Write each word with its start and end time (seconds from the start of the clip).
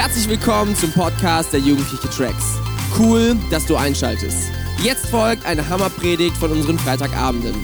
Herzlich 0.00 0.30
willkommen 0.30 0.74
zum 0.74 0.90
Podcast 0.92 1.52
der 1.52 1.60
Jugendliche 1.60 2.08
Tracks. 2.08 2.58
Cool, 2.98 3.36
dass 3.50 3.66
du 3.66 3.76
einschaltest. 3.76 4.50
Jetzt 4.82 5.04
folgt 5.08 5.44
eine 5.44 5.68
Hammerpredigt 5.68 6.34
von 6.38 6.50
unseren 6.52 6.78
Freitagabenden. 6.78 7.54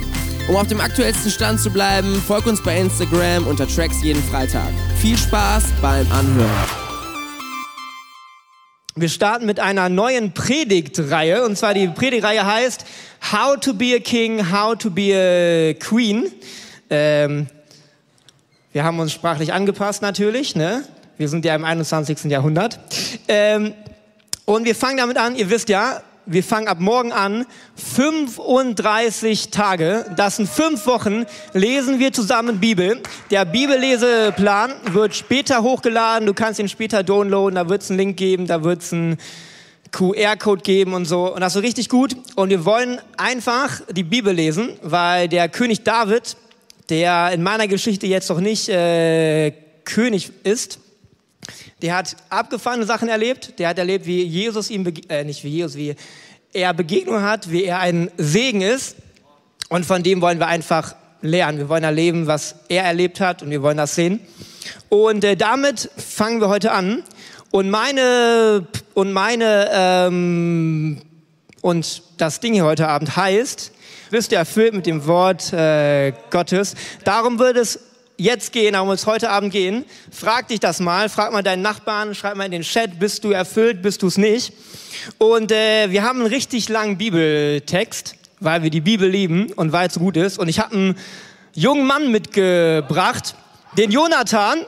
Um 0.46 0.56
auf 0.56 0.66
dem 0.66 0.78
aktuellsten 0.78 1.30
Stand 1.30 1.60
zu 1.60 1.70
bleiben, 1.70 2.14
folg 2.16 2.44
uns 2.44 2.62
bei 2.62 2.78
Instagram 2.78 3.46
unter 3.46 3.66
Tracks 3.66 4.02
jeden 4.02 4.22
Freitag. 4.22 4.68
Viel 4.98 5.16
Spaß 5.16 5.64
beim 5.80 6.06
Anhören. 6.12 6.68
Wir 8.96 9.08
starten 9.08 9.46
mit 9.46 9.58
einer 9.58 9.88
neuen 9.88 10.34
Predigtreihe 10.34 11.42
und 11.42 11.56
zwar 11.56 11.72
die 11.72 11.88
Predigtreihe 11.88 12.44
heißt 12.44 12.84
How 13.32 13.58
to 13.58 13.72
be 13.72 13.94
a 13.96 13.98
King, 13.98 14.52
How 14.52 14.76
to 14.76 14.90
be 14.90 15.14
a 15.14 15.72
Queen. 15.82 16.30
Ähm, 16.90 17.46
wir 18.74 18.84
haben 18.84 19.00
uns 19.00 19.12
sprachlich 19.12 19.54
angepasst 19.54 20.02
natürlich, 20.02 20.54
ne? 20.54 20.84
Wir 21.18 21.30
sind 21.30 21.46
ja 21.46 21.54
im 21.54 21.64
21. 21.64 22.24
Jahrhundert. 22.24 22.78
Ähm, 23.26 23.72
und 24.44 24.66
wir 24.66 24.74
fangen 24.74 24.98
damit 24.98 25.16
an, 25.16 25.34
ihr 25.34 25.48
wisst 25.48 25.70
ja, 25.70 26.02
wir 26.26 26.44
fangen 26.44 26.68
ab 26.68 26.78
morgen 26.78 27.10
an, 27.10 27.46
35 27.76 29.50
Tage, 29.50 30.04
das 30.14 30.36
sind 30.36 30.48
fünf 30.48 30.86
Wochen, 30.86 31.24
lesen 31.54 32.00
wir 32.00 32.12
zusammen 32.12 32.60
Bibel. 32.60 33.00
Der 33.30 33.46
Bibelleseplan 33.46 34.72
wird 34.92 35.14
später 35.14 35.62
hochgeladen, 35.62 36.26
du 36.26 36.34
kannst 36.34 36.60
ihn 36.60 36.68
später 36.68 37.02
downloaden, 37.02 37.54
da 37.54 37.68
wird 37.68 37.80
es 37.80 37.90
einen 37.90 37.98
Link 37.98 38.16
geben, 38.18 38.46
da 38.46 38.62
wird 38.62 38.82
es 38.82 38.92
einen 38.92 39.16
QR-Code 39.92 40.62
geben 40.62 40.92
und 40.92 41.06
so. 41.06 41.32
Und 41.32 41.40
das 41.40 41.56
ist 41.56 41.62
richtig 41.62 41.88
gut. 41.88 42.14
Und 42.34 42.50
wir 42.50 42.66
wollen 42.66 43.00
einfach 43.16 43.80
die 43.90 44.02
Bibel 44.02 44.34
lesen, 44.34 44.70
weil 44.82 45.28
der 45.28 45.48
König 45.48 45.82
David, 45.82 46.36
der 46.90 47.30
in 47.32 47.42
meiner 47.42 47.68
Geschichte 47.68 48.06
jetzt 48.06 48.28
noch 48.28 48.40
nicht 48.40 48.68
äh, 48.68 49.52
König 49.84 50.32
ist, 50.42 50.80
der 51.82 51.96
hat 51.96 52.16
abgefahrene 52.30 52.86
Sachen 52.86 53.08
erlebt. 53.08 53.58
Der 53.58 53.68
hat 53.68 53.78
erlebt, 53.78 54.06
wie 54.06 54.22
Jesus 54.22 54.70
ihm, 54.70 54.92
äh, 55.08 55.24
nicht 55.24 55.44
wie 55.44 55.48
Jesus, 55.48 55.76
wie 55.76 55.94
er 56.52 56.72
Begegnung 56.72 57.22
hat, 57.22 57.50
wie 57.50 57.64
er 57.64 57.80
ein 57.80 58.10
Segen 58.16 58.62
ist. 58.62 58.96
Und 59.68 59.84
von 59.84 60.02
dem 60.02 60.20
wollen 60.22 60.38
wir 60.38 60.46
einfach 60.46 60.94
lernen. 61.20 61.58
Wir 61.58 61.68
wollen 61.68 61.84
erleben, 61.84 62.26
was 62.26 62.54
er 62.68 62.84
erlebt 62.84 63.20
hat 63.20 63.42
und 63.42 63.50
wir 63.50 63.62
wollen 63.62 63.76
das 63.76 63.94
sehen. 63.94 64.20
Und 64.88 65.24
äh, 65.24 65.36
damit 65.36 65.90
fangen 65.96 66.40
wir 66.40 66.48
heute 66.48 66.72
an. 66.72 67.02
Und 67.50 67.70
meine, 67.70 68.66
und 68.94 69.12
meine, 69.12 69.68
ähm, 69.72 71.02
und 71.60 72.02
das 72.16 72.40
Ding 72.40 72.54
hier 72.54 72.64
heute 72.64 72.88
Abend 72.88 73.16
heißt, 73.16 73.72
wirst 74.10 74.32
du 74.32 74.36
erfüllt 74.36 74.74
mit 74.74 74.86
dem 74.86 75.06
Wort 75.06 75.52
äh, 75.52 76.12
Gottes. 76.30 76.74
Darum 77.04 77.38
wird 77.38 77.56
es 77.56 77.80
jetzt 78.16 78.52
gehen, 78.52 78.74
wird 78.74 78.98
es 78.98 79.06
heute 79.06 79.30
Abend 79.30 79.52
gehen. 79.52 79.84
Frag 80.10 80.48
dich 80.48 80.60
das 80.60 80.80
mal, 80.80 81.08
frag 81.08 81.32
mal 81.32 81.42
deinen 81.42 81.62
Nachbarn, 81.62 82.14
schreib 82.14 82.36
mal 82.36 82.44
in 82.44 82.50
den 82.50 82.62
Chat, 82.62 82.98
bist 82.98 83.24
du 83.24 83.30
erfüllt, 83.30 83.82
bist 83.82 84.02
du 84.02 84.06
es 84.06 84.16
nicht. 84.16 84.52
Und 85.18 85.52
äh, 85.52 85.90
wir 85.90 86.02
haben 86.02 86.20
einen 86.20 86.28
richtig 86.28 86.68
langen 86.68 86.96
Bibeltext, 86.98 88.14
weil 88.40 88.62
wir 88.62 88.70
die 88.70 88.80
Bibel 88.80 89.08
lieben 89.08 89.52
und 89.52 89.72
weil 89.72 89.88
es 89.88 89.94
gut 89.94 90.16
ist. 90.16 90.38
Und 90.38 90.48
ich 90.48 90.58
habe 90.58 90.74
einen 90.74 90.98
jungen 91.54 91.86
Mann 91.86 92.10
mitgebracht, 92.10 93.34
den 93.76 93.90
Jonathan. 93.90 94.64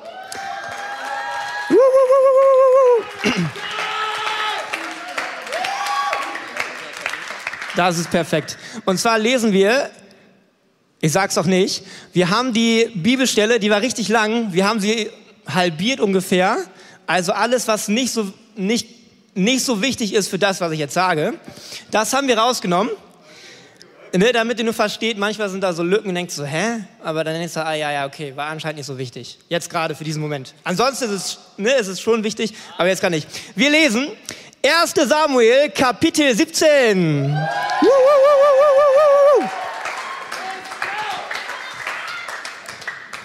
Das 7.77 7.97
ist 7.97 8.11
perfekt. 8.11 8.59
Und 8.85 8.99
zwar 8.99 9.19
lesen 9.19 9.53
wir, 9.53 9.91
ich 11.01 11.13
sag's 11.13 11.39
auch 11.39 11.47
nicht, 11.47 11.85
wir 12.13 12.31
haben 12.31 12.53
die 12.53 12.91
Bibelstelle, 12.95 13.61
die 13.61 13.71
war 13.71 13.81
richtig 13.81 14.09
lang, 14.09 14.53
wir 14.53 14.67
haben 14.67 14.81
sie 14.81 15.11
halbiert 15.47 16.01
ungefähr. 16.01 16.59
Also 17.07 17.33
alles, 17.33 17.69
was 17.69 17.89
nicht 17.89 18.13
so, 18.13 18.33
nicht, 18.57 18.89
nicht 19.35 19.65
so 19.65 19.81
wichtig 19.81 20.13
ist 20.13 20.29
für 20.29 20.39
das, 20.39 20.61
was 20.61 20.73
ich 20.73 20.79
jetzt 20.79 20.95
sage, 20.95 21.35
das 21.91 22.13
haben 22.13 22.29
wir 22.29 22.39
rausgenommen. 22.39 22.91
Ne, 24.17 24.33
damit 24.33 24.59
ihr 24.59 24.65
nur 24.65 24.73
versteht, 24.73 25.19
manchmal 25.19 25.51
sind 25.51 25.61
da 25.61 25.75
so 25.75 25.83
Lücken 25.83 26.09
und 26.09 26.15
denkst 26.15 26.35
so, 26.35 26.43
hä? 26.43 26.83
Aber 27.05 27.25
dann 27.25 27.35
denkst 27.35 27.53
du, 27.53 27.65
ah 27.65 27.75
ja, 27.75 27.93
ja, 27.93 28.07
okay, 28.07 28.35
war 28.35 28.47
anscheinend 28.47 28.79
nicht 28.79 28.87
so 28.87 28.97
wichtig. 28.97 29.39
Jetzt 29.51 29.69
gerade 29.69 29.95
für 29.95 30.05
diesen 30.05 30.23
Moment. 30.23 30.55
Ansonsten 30.65 31.05
ist 31.05 31.11
es, 31.11 31.39
ne, 31.59 31.73
ist 31.73 31.89
es 31.89 32.01
schon 32.01 32.25
wichtig, 32.25 32.55
aber 32.79 32.89
jetzt 32.89 33.03
gar 33.03 33.11
nicht. 33.11 33.29
Wir 33.55 33.69
lesen 33.69 34.09
1. 34.65 34.95
Samuel, 35.09 35.69
Kapitel 35.71 36.35
17. 36.35 37.37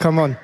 Come 0.04 0.22
on. 0.22 0.36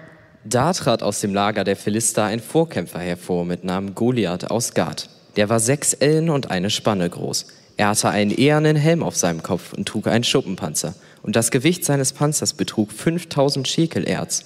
Da 0.45 0.71
trat 0.71 1.03
aus 1.03 1.19
dem 1.19 1.33
Lager 1.33 1.65
der 1.65 1.75
Philister 1.75 2.23
ein 2.23 2.39
Vorkämpfer 2.39 2.99
hervor 2.99 3.43
mit 3.43 3.65
Namen 3.65 3.93
Goliath 3.93 4.49
aus 4.49 4.73
Gad. 4.73 5.09
Der 5.35 5.49
war 5.49 5.59
sechs 5.59 5.91
Ellen 5.91 6.29
und 6.29 6.49
eine 6.49 6.69
Spanne 6.69 7.09
groß. 7.09 7.47
Er 7.75 7.89
hatte 7.89 8.07
einen 8.07 8.31
ehernen 8.31 8.77
Helm 8.77 9.03
auf 9.03 9.17
seinem 9.17 9.43
Kopf 9.43 9.73
und 9.73 9.85
trug 9.85 10.07
einen 10.07 10.23
Schuppenpanzer. 10.23 10.95
Und 11.23 11.35
das 11.35 11.51
Gewicht 11.51 11.83
seines 11.83 12.13
Panzers 12.13 12.53
betrug 12.53 12.93
5000 12.93 13.67
Schekel 13.67 14.07
Erz. 14.07 14.45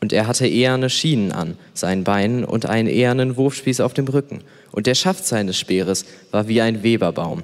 Und 0.00 0.14
er 0.14 0.26
hatte 0.26 0.46
eherne 0.46 0.88
Schienen 0.88 1.32
an 1.32 1.58
seinen 1.74 2.04
Beinen 2.04 2.42
und 2.42 2.64
einen 2.64 2.88
ehernen 2.88 3.36
Wurfspieß 3.36 3.80
auf 3.80 3.92
dem 3.92 4.08
Rücken. 4.08 4.42
Und 4.72 4.86
der 4.86 4.94
Schaft 4.94 5.26
seines 5.26 5.58
Speeres 5.58 6.06
war 6.30 6.48
wie 6.48 6.62
ein 6.62 6.82
Weberbaum. 6.82 7.42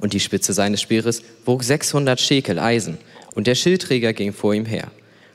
Und 0.00 0.14
die 0.14 0.20
Spitze 0.20 0.54
seines 0.54 0.80
Speeres 0.80 1.22
wog 1.44 1.62
600 1.62 2.18
Schekel 2.18 2.58
Eisen. 2.58 2.96
Und 3.34 3.46
der 3.46 3.56
Schildträger 3.56 4.14
ging 4.14 4.32
vor 4.32 4.54
ihm 4.54 4.64
her. 4.64 4.90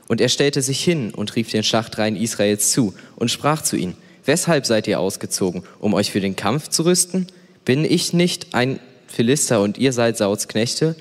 Und 0.08 0.20
er 0.20 0.28
stellte 0.28 0.62
sich 0.62 0.82
hin 0.82 1.12
und 1.12 1.34
rief 1.36 1.50
den 1.50 1.62
Schachtreihen 1.62 2.16
Israels 2.16 2.70
zu 2.70 2.94
und 3.16 3.30
sprach 3.30 3.62
zu 3.62 3.76
ihnen, 3.76 3.96
Weshalb 4.26 4.66
seid 4.66 4.88
ihr 4.88 4.98
ausgezogen, 4.98 5.62
um 5.78 5.94
euch 5.94 6.10
für 6.10 6.20
den 6.20 6.34
Kampf 6.34 6.68
zu 6.68 6.84
rüsten? 6.84 7.28
Bin 7.64 7.84
ich 7.84 8.12
nicht 8.12 8.54
ein 8.54 8.80
Philister 9.06 9.62
und 9.62 9.78
ihr 9.78 9.92
seid 9.92 10.16
Sauls 10.16 10.48
Knechte? 10.48 10.96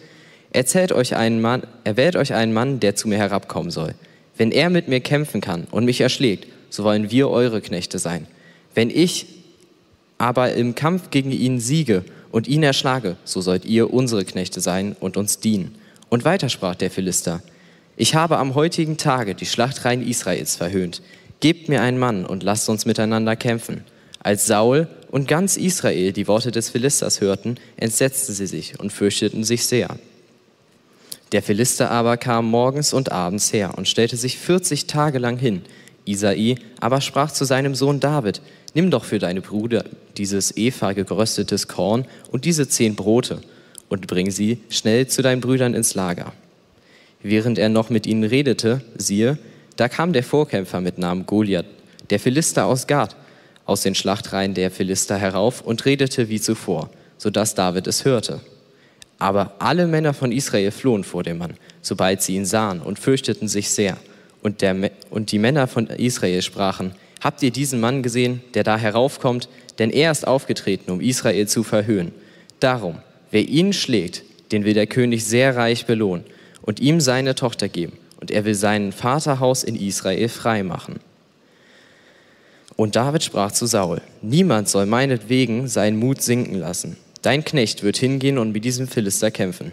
Erzählt 0.51 0.91
euch 0.91 1.15
einen 1.15 1.41
Mann, 1.41 1.63
erwählt 1.83 2.15
euch 2.15 2.33
einen 2.33 2.53
Mann, 2.53 2.79
der 2.79 2.95
zu 2.95 3.07
mir 3.07 3.17
herabkommen 3.17 3.71
soll. 3.71 3.95
Wenn 4.37 4.51
er 4.51 4.69
mit 4.69 4.87
mir 4.87 4.99
kämpfen 4.99 5.41
kann 5.41 5.65
und 5.71 5.85
mich 5.85 6.01
erschlägt, 6.01 6.47
so 6.69 6.83
wollen 6.83 7.09
wir 7.09 7.29
eure 7.29 7.61
Knechte 7.61 7.97
sein. 7.97 8.27
Wenn 8.75 8.91
ich 8.91 9.25
aber 10.17 10.53
im 10.53 10.75
Kampf 10.75 11.09
gegen 11.09 11.31
ihn 11.31 11.59
siege 11.59 12.05
und 12.31 12.47
ihn 12.47 12.63
erschlage, 12.63 13.17
so 13.25 13.41
sollt 13.41 13.65
ihr 13.65 13.91
unsere 13.91 14.23
Knechte 14.23 14.61
sein 14.61 14.95
und 14.99 15.17
uns 15.17 15.39
dienen. 15.39 15.75
Und 16.09 16.25
weiter 16.25 16.49
sprach 16.49 16.75
der 16.75 16.91
Philister, 16.91 17.41
ich 17.97 18.15
habe 18.15 18.37
am 18.37 18.55
heutigen 18.55 18.97
Tage 18.97 19.35
die 19.35 19.45
Schlachtreihen 19.45 20.05
Israels 20.05 20.55
verhöhnt. 20.55 21.01
Gebt 21.39 21.69
mir 21.69 21.81
einen 21.81 21.97
Mann 21.97 22.25
und 22.25 22.43
lasst 22.43 22.67
uns 22.69 22.85
miteinander 22.85 23.35
kämpfen. 23.35 23.83
Als 24.19 24.47
Saul 24.47 24.87
und 25.11 25.27
ganz 25.27 25.55
Israel 25.55 26.11
die 26.11 26.27
Worte 26.27 26.51
des 26.51 26.69
Philisters 26.69 27.21
hörten, 27.21 27.55
entsetzten 27.77 28.33
sie 28.33 28.47
sich 28.47 28.79
und 28.79 28.91
fürchteten 28.91 29.43
sich 29.43 29.65
sehr. 29.65 29.97
Der 31.31 31.41
Philister 31.41 31.91
aber 31.91 32.17
kam 32.17 32.49
morgens 32.49 32.93
und 32.93 33.11
abends 33.11 33.53
her 33.53 33.73
und 33.77 33.87
stellte 33.87 34.17
sich 34.17 34.37
40 34.39 34.87
Tage 34.87 35.19
lang 35.19 35.37
hin. 35.37 35.61
Isai 36.05 36.55
aber 36.79 37.01
sprach 37.01 37.31
zu 37.31 37.45
seinem 37.45 37.75
Sohn 37.75 37.99
David, 37.99 38.41
nimm 38.73 38.91
doch 38.91 39.05
für 39.05 39.19
deine 39.19 39.41
Brüder 39.41 39.85
dieses 40.17 40.55
Eva 40.57 40.93
geröstetes 40.93 41.67
Korn 41.67 42.05
und 42.31 42.45
diese 42.45 42.67
zehn 42.67 42.95
Brote 42.95 43.41
und 43.89 44.07
bring 44.07 44.31
sie 44.31 44.59
schnell 44.69 45.07
zu 45.07 45.21
deinen 45.21 45.41
Brüdern 45.41 45.73
ins 45.73 45.95
Lager. 45.95 46.33
Während 47.27 47.57
er 47.57 47.69
noch 47.69 47.89
mit 47.89 48.05
ihnen 48.05 48.23
redete, 48.23 48.81
siehe, 48.99 49.39
da 49.77 49.89
kam 49.89 50.13
der 50.13 50.21
Vorkämpfer 50.21 50.79
mit 50.79 50.99
Namen 50.99 51.25
Goliath, 51.25 51.65
der 52.11 52.19
Philister 52.19 52.67
aus 52.67 52.85
Gad, 52.85 53.15
aus 53.65 53.81
den 53.81 53.95
Schlachtreihen 53.95 54.53
der 54.53 54.69
Philister 54.69 55.17
herauf 55.17 55.61
und 55.61 55.85
redete 55.85 56.29
wie 56.29 56.39
zuvor, 56.39 56.91
so 57.17 57.31
dass 57.31 57.55
David 57.55 57.87
es 57.87 58.05
hörte. 58.05 58.41
Aber 59.17 59.55
alle 59.57 59.87
Männer 59.87 60.13
von 60.13 60.31
Israel 60.31 60.69
flohen 60.69 61.03
vor 61.03 61.23
dem 61.23 61.39
Mann, 61.39 61.55
sobald 61.81 62.21
sie 62.21 62.35
ihn 62.35 62.45
sahen 62.45 62.79
und 62.79 62.99
fürchteten 62.99 63.47
sich 63.47 63.71
sehr. 63.71 63.97
Und, 64.43 64.61
der, 64.61 64.91
und 65.09 65.31
die 65.31 65.39
Männer 65.39 65.65
von 65.65 65.87
Israel 65.87 66.43
sprachen, 66.43 66.91
habt 67.21 67.41
ihr 67.41 67.49
diesen 67.49 67.79
Mann 67.79 68.03
gesehen, 68.03 68.41
der 68.53 68.63
da 68.63 68.77
heraufkommt? 68.77 69.49
Denn 69.79 69.89
er 69.89 70.11
ist 70.11 70.27
aufgetreten, 70.27 70.91
um 70.91 71.01
Israel 71.01 71.47
zu 71.47 71.63
verhöhnen. 71.63 72.11
Darum, 72.59 72.99
wer 73.31 73.41
ihn 73.41 73.73
schlägt, 73.73 74.21
den 74.51 74.63
will 74.63 74.75
der 74.75 74.85
König 74.85 75.25
sehr 75.25 75.55
reich 75.55 75.87
belohnen 75.87 76.23
und 76.65 76.79
ihm 76.79 76.99
seine 76.99 77.35
Tochter 77.35 77.69
geben. 77.69 77.97
Und 78.19 78.31
er 78.31 78.45
will 78.45 78.55
sein 78.55 78.91
Vaterhaus 78.91 79.63
in 79.63 79.75
Israel 79.75 80.29
frei 80.29 80.63
machen. 80.63 80.99
Und 82.75 82.95
David 82.95 83.23
sprach 83.23 83.51
zu 83.51 83.67
Saul, 83.67 84.01
niemand 84.21 84.67
soll 84.67 84.85
meinetwegen 84.85 85.67
seinen 85.67 85.97
Mut 85.97 86.21
sinken 86.21 86.55
lassen. 86.55 86.97
Dein 87.21 87.45
Knecht 87.45 87.83
wird 87.83 87.97
hingehen 87.97 88.37
und 88.37 88.51
mit 88.51 88.65
diesem 88.65 88.87
Philister 88.87 89.31
kämpfen. 89.31 89.71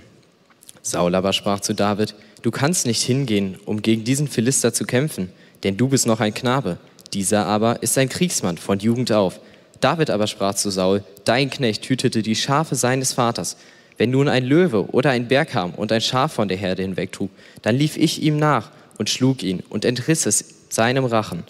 Saul 0.82 1.14
aber 1.14 1.32
sprach 1.32 1.60
zu 1.60 1.74
David, 1.74 2.14
du 2.42 2.50
kannst 2.50 2.86
nicht 2.86 3.02
hingehen, 3.02 3.56
um 3.64 3.82
gegen 3.82 4.04
diesen 4.04 4.28
Philister 4.28 4.72
zu 4.72 4.84
kämpfen, 4.84 5.32
denn 5.62 5.76
du 5.76 5.88
bist 5.88 6.06
noch 6.06 6.20
ein 6.20 6.34
Knabe. 6.34 6.78
Dieser 7.12 7.46
aber 7.46 7.82
ist 7.82 7.98
ein 7.98 8.08
Kriegsmann 8.08 8.58
von 8.58 8.78
Jugend 8.78 9.12
auf. 9.12 9.40
David 9.80 10.10
aber 10.10 10.26
sprach 10.26 10.54
zu 10.54 10.70
Saul, 10.70 11.04
dein 11.24 11.50
Knecht 11.50 11.84
hütete 11.88 12.22
die 12.22 12.36
Schafe 12.36 12.74
seines 12.74 13.12
Vaters. 13.12 13.56
Wenn 13.98 14.10
nun 14.10 14.28
ein 14.28 14.44
Löwe 14.44 14.90
oder 14.92 15.10
ein 15.10 15.28
Berg 15.28 15.50
kam 15.50 15.72
und 15.74 15.92
ein 15.92 16.00
Schaf 16.00 16.32
von 16.32 16.48
der 16.48 16.56
Herde 16.56 16.82
hinwegtrug, 16.82 17.30
dann 17.62 17.76
lief 17.76 17.96
ich 17.96 18.22
ihm 18.22 18.38
nach 18.38 18.70
und 18.98 19.10
schlug 19.10 19.42
ihn 19.42 19.62
und 19.68 19.84
entriss 19.84 20.26
es 20.26 20.44
seinem 20.68 21.04
Rachen. 21.04 21.44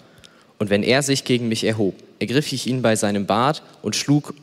Und 0.59 0.69
wenn 0.69 0.83
er 0.83 1.01
sich 1.01 1.23
gegen 1.23 1.47
mich 1.47 1.63
erhob, 1.63 1.95
ergriff 2.19 2.51
ich 2.53 2.67
ihn 2.67 2.81
bei 2.81 2.95
seinem 2.95 3.25
Bart 3.25 3.63
und 3.81 3.95
schlug 3.95 4.33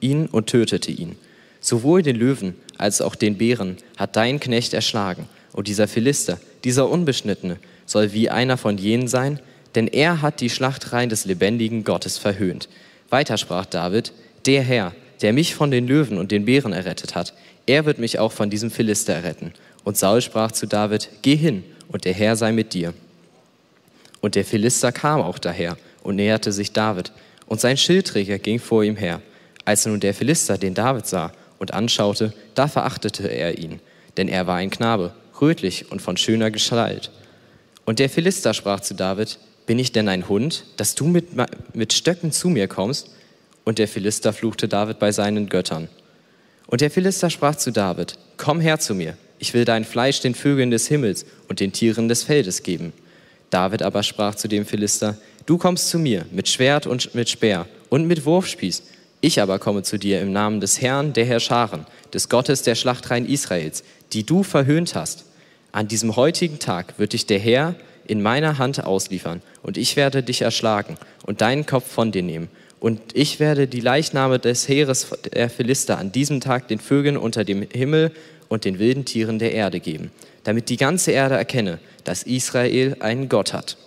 ihn 0.00 0.26
und 0.26 0.46
tötete 0.46 0.90
ihn. 0.90 1.16
Sowohl 1.60 2.02
den 2.02 2.16
Löwen 2.16 2.54
als 2.76 3.00
auch 3.00 3.14
den 3.14 3.38
Bären 3.38 3.78
hat 3.96 4.16
dein 4.16 4.40
Knecht 4.40 4.74
erschlagen. 4.74 5.28
Und 5.52 5.68
dieser 5.68 5.88
Philister, 5.88 6.38
dieser 6.64 6.88
Unbeschnittene, 6.88 7.58
soll 7.86 8.12
wie 8.12 8.30
einer 8.30 8.56
von 8.56 8.76
jenen 8.76 9.08
sein, 9.08 9.40
denn 9.74 9.88
er 9.88 10.22
hat 10.22 10.40
die 10.40 10.50
Schlachtreihen 10.50 11.10
des 11.10 11.24
lebendigen 11.24 11.84
Gottes 11.84 12.18
verhöhnt. 12.18 12.68
Weiter 13.10 13.38
sprach 13.38 13.66
David, 13.66 14.12
der 14.46 14.62
Herr, 14.62 14.92
der 15.22 15.32
mich 15.32 15.54
von 15.54 15.70
den 15.70 15.86
Löwen 15.86 16.18
und 16.18 16.30
den 16.30 16.44
Bären 16.44 16.72
errettet 16.72 17.14
hat, 17.14 17.34
er 17.66 17.84
wird 17.86 17.98
mich 17.98 18.18
auch 18.18 18.32
von 18.32 18.50
diesem 18.50 18.70
Philister 18.70 19.14
erretten. 19.14 19.52
Und 19.84 19.96
Saul 19.96 20.20
sprach 20.20 20.52
zu 20.52 20.66
David, 20.66 21.08
geh 21.22 21.36
hin, 21.36 21.64
und 21.88 22.04
der 22.04 22.14
Herr 22.14 22.36
sei 22.36 22.52
mit 22.52 22.72
dir. 22.72 22.94
Und 24.20 24.34
der 24.34 24.44
Philister 24.44 24.90
kam 24.92 25.20
auch 25.20 25.38
daher 25.38 25.76
und 26.02 26.16
näherte 26.16 26.52
sich 26.52 26.72
David, 26.72 27.12
und 27.46 27.60
sein 27.60 27.76
Schildträger 27.76 28.38
ging 28.38 28.58
vor 28.58 28.82
ihm 28.82 28.96
her. 28.96 29.20
Als 29.64 29.86
nun 29.86 30.00
der 30.00 30.14
Philister 30.14 30.58
den 30.58 30.74
David 30.74 31.06
sah 31.06 31.32
und 31.58 31.72
anschaute, 31.72 32.32
da 32.54 32.68
verachtete 32.68 33.28
er 33.28 33.58
ihn, 33.58 33.80
denn 34.16 34.28
er 34.28 34.46
war 34.46 34.56
ein 34.56 34.70
Knabe, 34.70 35.12
rötlich 35.40 35.90
und 35.90 36.02
von 36.02 36.16
schöner 36.16 36.50
Gestalt. 36.50 37.10
Und 37.84 37.98
der 37.98 38.08
Philister 38.08 38.54
sprach 38.54 38.80
zu 38.80 38.94
David, 38.94 39.38
bin 39.66 39.78
ich 39.78 39.92
denn 39.92 40.08
ein 40.08 40.28
Hund, 40.28 40.64
dass 40.76 40.94
du 40.94 41.06
mit, 41.06 41.28
mit 41.74 41.92
Stöcken 41.92 42.32
zu 42.32 42.48
mir 42.48 42.68
kommst? 42.68 43.10
Und 43.64 43.78
der 43.78 43.88
Philister 43.88 44.32
fluchte 44.32 44.68
David 44.68 44.98
bei 44.98 45.10
seinen 45.10 45.48
Göttern. 45.48 45.88
Und 46.66 46.80
der 46.80 46.90
Philister 46.90 47.30
sprach 47.30 47.56
zu 47.56 47.72
David, 47.72 48.14
komm 48.36 48.60
her 48.60 48.78
zu 48.78 48.94
mir, 48.94 49.16
ich 49.38 49.52
will 49.54 49.64
dein 49.64 49.84
Fleisch 49.84 50.20
den 50.20 50.34
Vögeln 50.34 50.70
des 50.70 50.86
Himmels 50.86 51.26
und 51.48 51.60
den 51.60 51.72
Tieren 51.72 52.08
des 52.08 52.22
Feldes 52.22 52.62
geben. 52.62 52.92
David 53.50 53.82
aber 53.82 54.02
sprach 54.02 54.34
zu 54.34 54.48
dem 54.48 54.64
Philister, 54.64 55.16
du 55.46 55.58
kommst 55.58 55.88
zu 55.88 55.98
mir 55.98 56.24
mit 56.30 56.48
Schwert 56.48 56.86
und 56.86 57.14
mit 57.14 57.28
Speer 57.28 57.66
und 57.88 58.06
mit 58.06 58.24
Wurfspieß. 58.24 58.82
Ich 59.20 59.40
aber 59.40 59.58
komme 59.58 59.82
zu 59.82 59.98
dir 59.98 60.20
im 60.20 60.32
Namen 60.32 60.60
des 60.60 60.80
Herrn 60.80 61.12
der 61.12 61.24
Herrscharen, 61.24 61.86
des 62.12 62.28
Gottes 62.28 62.62
der 62.62 62.74
Schlachtreihen 62.74 63.26
Israels, 63.26 63.84
die 64.12 64.24
du 64.24 64.42
verhöhnt 64.42 64.94
hast. 64.94 65.24
An 65.72 65.88
diesem 65.88 66.16
heutigen 66.16 66.58
Tag 66.58 66.98
wird 66.98 67.12
dich 67.12 67.26
der 67.26 67.38
Herr 67.38 67.74
in 68.06 68.22
meiner 68.22 68.58
Hand 68.58 68.84
ausliefern, 68.84 69.42
und 69.62 69.78
ich 69.78 69.96
werde 69.96 70.22
dich 70.22 70.42
erschlagen 70.42 70.96
und 71.24 71.40
deinen 71.40 71.64
Kopf 71.64 71.90
von 71.90 72.12
dir 72.12 72.22
nehmen. 72.22 72.48
Und 72.84 73.00
ich 73.14 73.40
werde 73.40 73.66
die 73.66 73.80
Leichname 73.80 74.38
des 74.38 74.68
Heeres 74.68 75.08
der 75.32 75.48
Philister 75.48 75.96
an 75.96 76.12
diesem 76.12 76.42
Tag 76.42 76.68
den 76.68 76.78
Vögeln 76.78 77.16
unter 77.16 77.42
dem 77.42 77.66
Himmel 77.72 78.12
und 78.48 78.66
den 78.66 78.78
wilden 78.78 79.06
Tieren 79.06 79.38
der 79.38 79.54
Erde 79.54 79.80
geben, 79.80 80.10
damit 80.42 80.68
die 80.68 80.76
ganze 80.76 81.10
Erde 81.10 81.34
erkenne, 81.34 81.78
dass 82.04 82.24
Israel 82.24 82.98
einen 83.00 83.30
Gott 83.30 83.54
hat. 83.54 83.78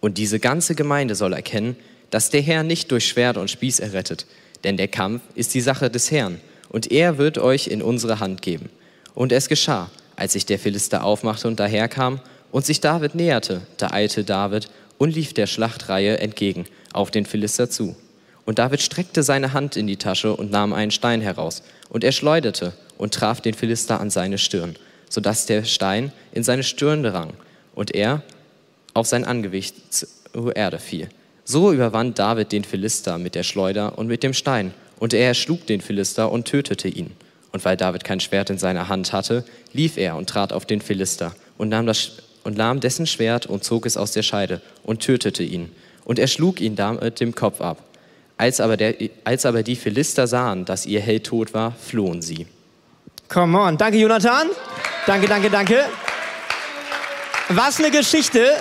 Und 0.00 0.18
diese 0.18 0.40
ganze 0.40 0.74
Gemeinde 0.74 1.14
soll 1.14 1.32
erkennen, 1.32 1.74
dass 2.10 2.28
der 2.28 2.42
Herr 2.42 2.64
nicht 2.64 2.90
durch 2.90 3.08
Schwert 3.08 3.38
und 3.38 3.50
Spieß 3.50 3.80
errettet, 3.80 4.26
denn 4.62 4.76
der 4.76 4.88
Kampf 4.88 5.22
ist 5.34 5.54
die 5.54 5.62
Sache 5.62 5.88
des 5.88 6.10
Herrn, 6.10 6.38
und 6.68 6.92
er 6.92 7.16
wird 7.16 7.38
euch 7.38 7.66
in 7.66 7.80
unsere 7.80 8.20
Hand 8.20 8.42
geben. 8.42 8.68
Und 9.14 9.32
es 9.32 9.48
geschah, 9.48 9.90
als 10.16 10.34
sich 10.34 10.44
der 10.44 10.58
Philister 10.58 11.02
aufmachte 11.02 11.48
und 11.48 11.58
daherkam 11.58 12.20
und 12.52 12.66
sich 12.66 12.82
David 12.82 13.14
näherte, 13.14 13.62
da 13.78 13.92
eilte 13.92 14.22
David 14.22 14.68
und 14.98 15.14
lief 15.14 15.32
der 15.32 15.46
Schlachtreihe 15.46 16.18
entgegen 16.18 16.66
auf 16.96 17.10
den 17.10 17.26
Philister 17.26 17.70
zu. 17.70 17.96
Und 18.44 18.58
David 18.58 18.80
streckte 18.80 19.22
seine 19.22 19.52
Hand 19.52 19.76
in 19.76 19.86
die 19.86 19.96
Tasche 19.96 20.34
und 20.34 20.50
nahm 20.50 20.72
einen 20.72 20.90
Stein 20.90 21.20
heraus, 21.20 21.62
und 21.88 22.04
er 22.04 22.12
schleuderte 22.12 22.72
und 22.96 23.14
traf 23.14 23.40
den 23.40 23.54
Philister 23.54 24.00
an 24.00 24.10
seine 24.10 24.38
Stirn, 24.38 24.76
sodass 25.08 25.46
der 25.46 25.64
Stein 25.64 26.12
in 26.32 26.42
seine 26.42 26.62
Stirn 26.62 27.02
drang 27.02 27.32
und 27.74 27.94
er 27.94 28.22
auf 28.94 29.06
sein 29.06 29.24
Angewicht 29.24 29.92
zur 29.92 30.56
Erde 30.56 30.78
fiel. 30.78 31.08
So 31.44 31.72
überwand 31.72 32.18
David 32.18 32.50
den 32.50 32.64
Philister 32.64 33.18
mit 33.18 33.34
der 33.34 33.42
Schleuder 33.42 33.98
und 33.98 34.06
mit 34.06 34.22
dem 34.22 34.32
Stein, 34.34 34.72
und 34.98 35.12
er 35.12 35.28
erschlug 35.28 35.66
den 35.66 35.80
Philister 35.80 36.32
und 36.32 36.46
tötete 36.46 36.88
ihn. 36.88 37.12
Und 37.52 37.64
weil 37.64 37.76
David 37.76 38.04
kein 38.04 38.20
Schwert 38.20 38.50
in 38.50 38.58
seiner 38.58 38.88
Hand 38.88 39.12
hatte, 39.12 39.44
lief 39.72 39.96
er 39.96 40.16
und 40.16 40.28
trat 40.28 40.52
auf 40.52 40.66
den 40.66 40.80
Philister 40.80 41.34
und 41.58 41.68
nahm, 41.68 41.86
das, 41.86 42.22
und 42.44 42.56
nahm 42.56 42.80
dessen 42.80 43.06
Schwert 43.06 43.46
und 43.46 43.64
zog 43.64 43.86
es 43.86 43.96
aus 43.96 44.12
der 44.12 44.22
Scheide 44.22 44.60
und 44.82 45.00
tötete 45.00 45.42
ihn. 45.42 45.70
Und 46.06 46.18
er 46.18 46.28
schlug 46.28 46.60
ihn 46.60 46.76
damit 46.76 47.20
dem 47.20 47.34
Kopf 47.34 47.60
ab. 47.60 47.82
Als 48.38 48.60
aber, 48.60 48.76
der, 48.76 48.94
als 49.24 49.44
aber 49.44 49.62
die 49.62 49.76
Philister 49.76 50.26
sahen, 50.26 50.64
dass 50.64 50.86
ihr 50.86 51.00
Held 51.00 51.24
tot 51.24 51.52
war, 51.52 51.72
flohen 51.72 52.22
sie. 52.22 52.46
Come 53.28 53.58
on. 53.58 53.76
Danke, 53.76 53.98
Jonathan. 53.98 54.46
Danke, 55.06 55.26
danke, 55.26 55.50
danke. 55.50 55.84
Was 57.48 57.78
eine 57.78 57.90
Geschichte. 57.90 58.52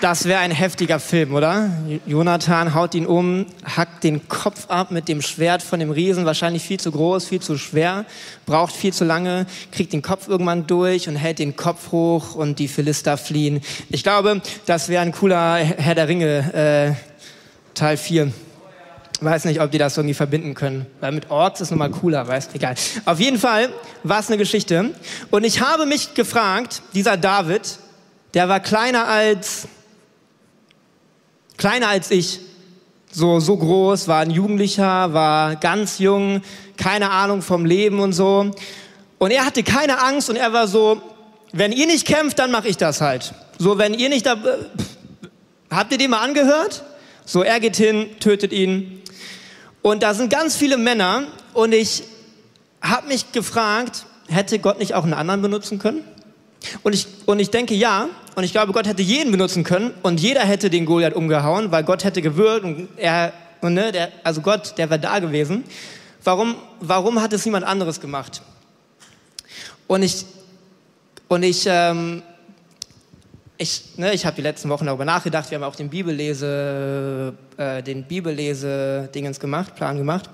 Das 0.00 0.26
wäre 0.26 0.38
ein 0.38 0.52
heftiger 0.52 1.00
Film, 1.00 1.34
oder? 1.34 1.70
Jonathan 2.06 2.72
haut 2.72 2.94
ihn 2.94 3.04
um, 3.04 3.46
hackt 3.64 4.04
den 4.04 4.28
Kopf 4.28 4.66
ab 4.68 4.92
mit 4.92 5.08
dem 5.08 5.20
Schwert 5.20 5.60
von 5.60 5.80
dem 5.80 5.90
Riesen, 5.90 6.24
wahrscheinlich 6.24 6.62
viel 6.62 6.78
zu 6.78 6.92
groß, 6.92 7.26
viel 7.26 7.40
zu 7.40 7.58
schwer, 7.58 8.04
braucht 8.46 8.76
viel 8.76 8.92
zu 8.92 9.04
lange, 9.04 9.46
kriegt 9.72 9.92
den 9.92 10.02
Kopf 10.02 10.28
irgendwann 10.28 10.68
durch 10.68 11.08
und 11.08 11.16
hält 11.16 11.40
den 11.40 11.56
Kopf 11.56 11.90
hoch 11.90 12.36
und 12.36 12.60
die 12.60 12.68
Philister 12.68 13.16
fliehen. 13.16 13.60
Ich 13.88 14.04
glaube, 14.04 14.40
das 14.66 14.88
wäre 14.88 15.02
ein 15.02 15.10
cooler 15.10 15.56
Herr 15.56 15.96
der 15.96 16.06
Ringe, 16.06 16.94
äh, 16.94 17.74
Teil 17.74 17.96
4. 17.96 18.32
Weiß 19.20 19.46
nicht, 19.46 19.60
ob 19.60 19.72
die 19.72 19.78
das 19.78 19.96
irgendwie 19.96 20.14
verbinden 20.14 20.54
können. 20.54 20.86
Weil 21.00 21.10
mit 21.10 21.28
Orks 21.28 21.60
ist 21.60 21.72
nochmal 21.72 21.90
cooler, 21.90 22.28
weißt 22.28 22.54
Egal. 22.54 22.76
Auf 23.04 23.18
jeden 23.18 23.38
Fall 23.38 23.70
war 24.04 24.20
es 24.20 24.28
eine 24.28 24.38
Geschichte. 24.38 24.94
Und 25.32 25.42
ich 25.42 25.60
habe 25.60 25.86
mich 25.86 26.14
gefragt, 26.14 26.82
dieser 26.94 27.16
David, 27.16 27.78
der 28.34 28.48
war 28.48 28.60
kleiner 28.60 29.08
als, 29.08 29.66
kleiner 31.58 31.88
als 31.88 32.10
ich. 32.10 32.40
So, 33.12 33.40
so 33.40 33.56
groß, 33.56 34.08
war 34.08 34.20
ein 34.20 34.30
Jugendlicher, 34.30 35.12
war 35.12 35.56
ganz 35.56 35.98
jung, 35.98 36.42
keine 36.76 37.10
Ahnung 37.10 37.42
vom 37.42 37.64
Leben 37.64 38.00
und 38.00 38.12
so. 38.12 38.50
Und 39.18 39.30
er 39.30 39.44
hatte 39.44 39.62
keine 39.62 40.00
Angst 40.00 40.30
und 40.30 40.36
er 40.36 40.52
war 40.52 40.68
so, 40.68 41.02
wenn 41.52 41.72
ihr 41.72 41.86
nicht 41.86 42.06
kämpft, 42.06 42.38
dann 42.38 42.50
mache 42.50 42.68
ich 42.68 42.76
das 42.76 43.00
halt. 43.00 43.34
So, 43.58 43.78
wenn 43.78 43.94
ihr 43.94 44.08
nicht 44.08 44.26
da, 44.26 44.34
äh, 44.34 44.66
habt 45.70 45.90
ihr 45.92 45.98
den 45.98 46.10
mal 46.10 46.20
angehört? 46.20 46.84
So, 47.24 47.42
er 47.42 47.60
geht 47.60 47.76
hin, 47.76 48.08
tötet 48.20 48.52
ihn. 48.52 49.02
Und 49.82 50.02
da 50.02 50.14
sind 50.14 50.30
ganz 50.30 50.56
viele 50.56 50.76
Männer 50.76 51.24
und 51.54 51.72
ich 51.72 52.04
habe 52.80 53.08
mich 53.08 53.32
gefragt, 53.32 54.04
hätte 54.28 54.58
Gott 54.58 54.78
nicht 54.78 54.94
auch 54.94 55.04
einen 55.04 55.14
anderen 55.14 55.42
benutzen 55.42 55.78
können? 55.78 56.04
Und 56.82 56.94
ich, 56.94 57.06
und 57.26 57.38
ich 57.38 57.50
denke 57.50 57.74
ja, 57.74 58.08
und 58.34 58.44
ich 58.44 58.52
glaube, 58.52 58.72
Gott 58.72 58.86
hätte 58.86 59.02
jeden 59.02 59.30
benutzen 59.30 59.64
können 59.64 59.92
und 60.02 60.20
jeder 60.20 60.40
hätte 60.40 60.70
den 60.70 60.86
Goliath 60.86 61.14
umgehauen, 61.14 61.70
weil 61.70 61.84
Gott 61.84 62.04
hätte 62.04 62.22
gewirkt 62.22 62.64
und 62.64 62.88
er, 62.96 63.32
und 63.60 63.74
ne, 63.74 63.92
der, 63.92 64.12
also 64.24 64.40
Gott, 64.40 64.76
der 64.78 64.90
wäre 64.90 65.00
da 65.00 65.18
gewesen. 65.18 65.64
Warum, 66.24 66.56
warum 66.80 67.20
hat 67.20 67.32
es 67.32 67.44
niemand 67.44 67.64
anderes 67.64 68.00
gemacht? 68.00 68.42
Und 69.86 70.02
ich, 70.02 70.26
und 71.28 71.42
ich 71.42 71.64
ähm, 71.66 72.22
ich, 73.58 73.82
ne, 73.96 74.14
ich 74.14 74.24
habe 74.24 74.36
die 74.36 74.42
letzten 74.42 74.68
Wochen 74.68 74.86
darüber 74.86 75.04
nachgedacht. 75.04 75.50
Wir 75.50 75.58
haben 75.58 75.64
auch 75.64 75.74
den 75.74 75.90
Bibellese, 75.90 77.34
äh, 77.56 77.82
den 77.82 78.04
Bibellese-Dingens 78.04 79.40
gemacht, 79.40 79.74
Plan 79.74 79.96
gemacht. 79.96 80.30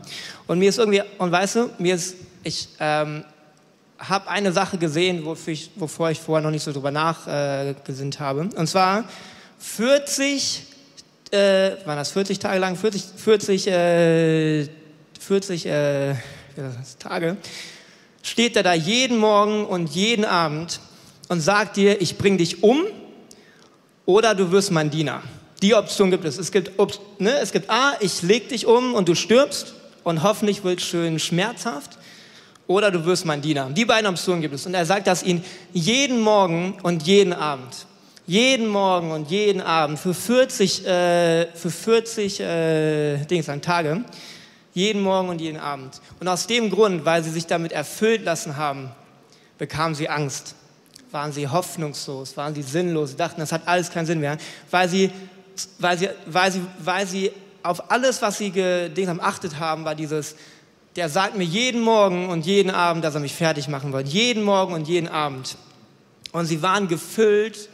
Und 0.47 0.59
mir 0.59 0.69
ist 0.69 0.79
irgendwie, 0.79 1.03
und 1.17 1.33
weißt 1.33 1.57
du, 1.57 1.71
mir 1.79 1.95
ist, 1.95 2.17
ich 2.43 2.69
ähm, 2.79 3.25
habe 4.09 4.29
eine 4.29 4.53
Sache 4.53 4.79
gesehen, 4.79 5.25
wofür 5.25 5.53
ich, 5.53 5.71
wovor 5.77 6.11
ich 6.11 6.21
vorher 6.21 6.43
noch 6.43 6.51
nicht 6.51 6.63
so 6.63 6.73
drüber 6.73 6.91
nachgesinnt 6.91 8.17
äh, 8.17 8.19
habe. 8.19 8.49
Und 8.55 8.67
zwar 8.67 9.05
40, 9.59 10.63
äh, 11.31 11.37
waren 11.85 11.97
das 11.97 12.11
40 12.13 12.39
Tage 12.39 12.59
lang, 12.59 12.77
40, 12.77 13.03
40, 13.17 13.67
äh, 13.69 14.69
40 15.21 15.67
äh, 15.67 16.15
Tage, 16.99 17.37
steht 18.23 18.57
er 18.57 18.63
da 18.63 18.75
jeden 18.75 19.19
Morgen 19.19 19.65
und 19.65 19.91
jeden 19.91 20.25
Abend 20.25 20.81
und 21.29 21.41
sagt 21.41 21.77
dir, 21.77 22.01
ich 22.01 22.19
bring 22.19 22.39
dich 22.39 22.63
um 22.63 22.85
oder 24.07 24.35
du 24.35 24.51
wirst 24.51 24.71
mein 24.71 24.91
Diener. 24.91 25.23
Die 25.63 25.75
Option 25.75 26.11
gibt 26.11 26.25
es. 26.25 26.39
Es 26.39 26.53
gibt, 26.53 26.73
ne, 27.21 27.39
es 27.39 27.53
gibt 27.53 27.71
A, 27.71 27.95
ich 28.01 28.23
leg 28.23 28.49
dich 28.49 28.67
um 28.67 28.95
und 28.95 29.09
du 29.09 29.15
stirbst 29.15 29.75
und 30.03 30.23
hoffentlich 30.23 30.63
wird 30.63 30.81
es 30.81 30.87
schön 30.87 31.19
schmerzhaft. 31.19 31.99
Oder 32.67 32.91
du 32.91 33.05
wirst 33.05 33.25
mein 33.25 33.43
Diener. 33.43 33.69
Die 33.71 33.85
beiden 33.85 34.09
Optionen 34.11 34.41
gibt 34.41 34.55
es. 34.55 34.67
Und 34.67 34.75
er 34.75 34.87
sagt 34.87 35.07
das 35.07 35.23
ihnen 35.23 35.45
jeden 35.73 36.21
Morgen 36.21 36.79
und 36.83 37.03
jeden 37.07 37.33
Abend. 37.33 37.87
Jeden 38.27 38.69
Morgen 38.69 39.11
und 39.11 39.31
jeden 39.31 39.61
Abend 39.61 39.99
für 39.99 40.15
40, 40.15 40.87
äh, 40.87 41.47
für 41.55 41.71
40 41.71 42.41
äh, 42.41 43.17
Dings 43.27 43.49
an 43.49 43.61
Tage. 43.61 44.05
Jeden 44.73 45.03
Morgen 45.03 45.29
und 45.29 45.41
jeden 45.41 45.61
Abend. 45.61 46.01
Und 46.21 46.29
aus 46.29 46.47
dem 46.47 46.71
Grund, 46.71 47.05
weil 47.05 47.23
sie 47.23 47.31
sich 47.31 47.47
damit 47.47 47.73
erfüllt 47.73 48.25
lassen 48.25 48.57
haben, 48.57 48.91
bekamen 49.59 49.95
sie 49.95 50.09
Angst 50.09 50.55
waren 51.15 51.33
sie 51.33 51.49
hoffnungslos, 51.49 52.37
waren 52.37 52.55
sie 52.55 52.63
sinnlos, 52.63 53.13
sie 53.13 53.17
dachten, 53.17 53.41
das 53.41 53.53
hat 53.53 53.63
alles 53.67 53.89
keinen 53.91 54.05
Sinn 54.05 54.19
mehr, 54.19 54.37
weil 54.71 54.89
sie, 54.89 55.11
weil 55.79 55.97
sie, 55.97 56.11
weil 56.27 56.53
sie, 56.53 56.61
weil 56.81 57.07
sie 57.07 57.31
auf 57.63 57.91
alles, 57.91 58.21
was 58.21 58.37
sie 58.39 58.51
gedingt 58.51 59.23
achtet 59.23 59.59
haben, 59.59 59.85
war 59.85 59.95
dieses, 59.95 60.35
der 60.97 61.09
sagt 61.09 61.37
mir 61.37 61.45
jeden 61.45 61.81
Morgen 61.81 62.29
und 62.29 62.47
jeden 62.47 62.71
Abend, 62.71 63.05
dass 63.05 63.15
er 63.15 63.21
mich 63.21 63.35
fertig 63.35 63.69
machen 63.69 63.93
wird. 63.93 64.09
Jeden 64.09 64.43
Morgen 64.43 64.75
und 64.75 64.87
jeden 64.87 65.09
Abend. 65.09 65.57
Und 66.33 66.47
sie 66.47 66.63
waren 66.63 66.89
gefüllt 66.89 67.69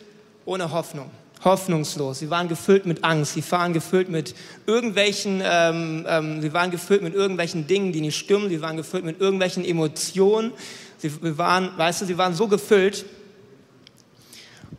ohne 0.44 0.72
Hoffnung. 0.72 1.10
hoffnungslos. 1.44 2.18
Sie 2.18 2.28
waren 2.28 2.48
gefüllt 2.48 2.84
mit 2.84 3.02
Angst. 3.02 3.34
Sie 3.34 3.50
waren 3.50 3.72
gefüllt 3.72 4.10
mit 4.10 4.34
irgendwelchen, 4.66 5.40
ähm, 5.42 6.04
ähm, 6.06 6.42
sie 6.42 6.52
waren 6.52 6.70
gefüllt 6.70 7.02
mit 7.02 7.14
irgendwelchen 7.14 7.66
Dingen, 7.66 7.92
die 7.92 8.02
nicht 8.02 8.18
stimmen. 8.18 8.50
Sie 8.50 8.60
waren 8.60 8.76
gefüllt 8.76 9.04
mit 9.04 9.20
irgendwelchen 9.20 9.64
Emotionen. 9.64 10.52
Sie 10.98 11.10
waren, 11.38 11.70
weißt 11.78 12.02
du, 12.02 12.06
sie 12.06 12.18
waren 12.18 12.34
so 12.34 12.46
gefüllt 12.46 13.06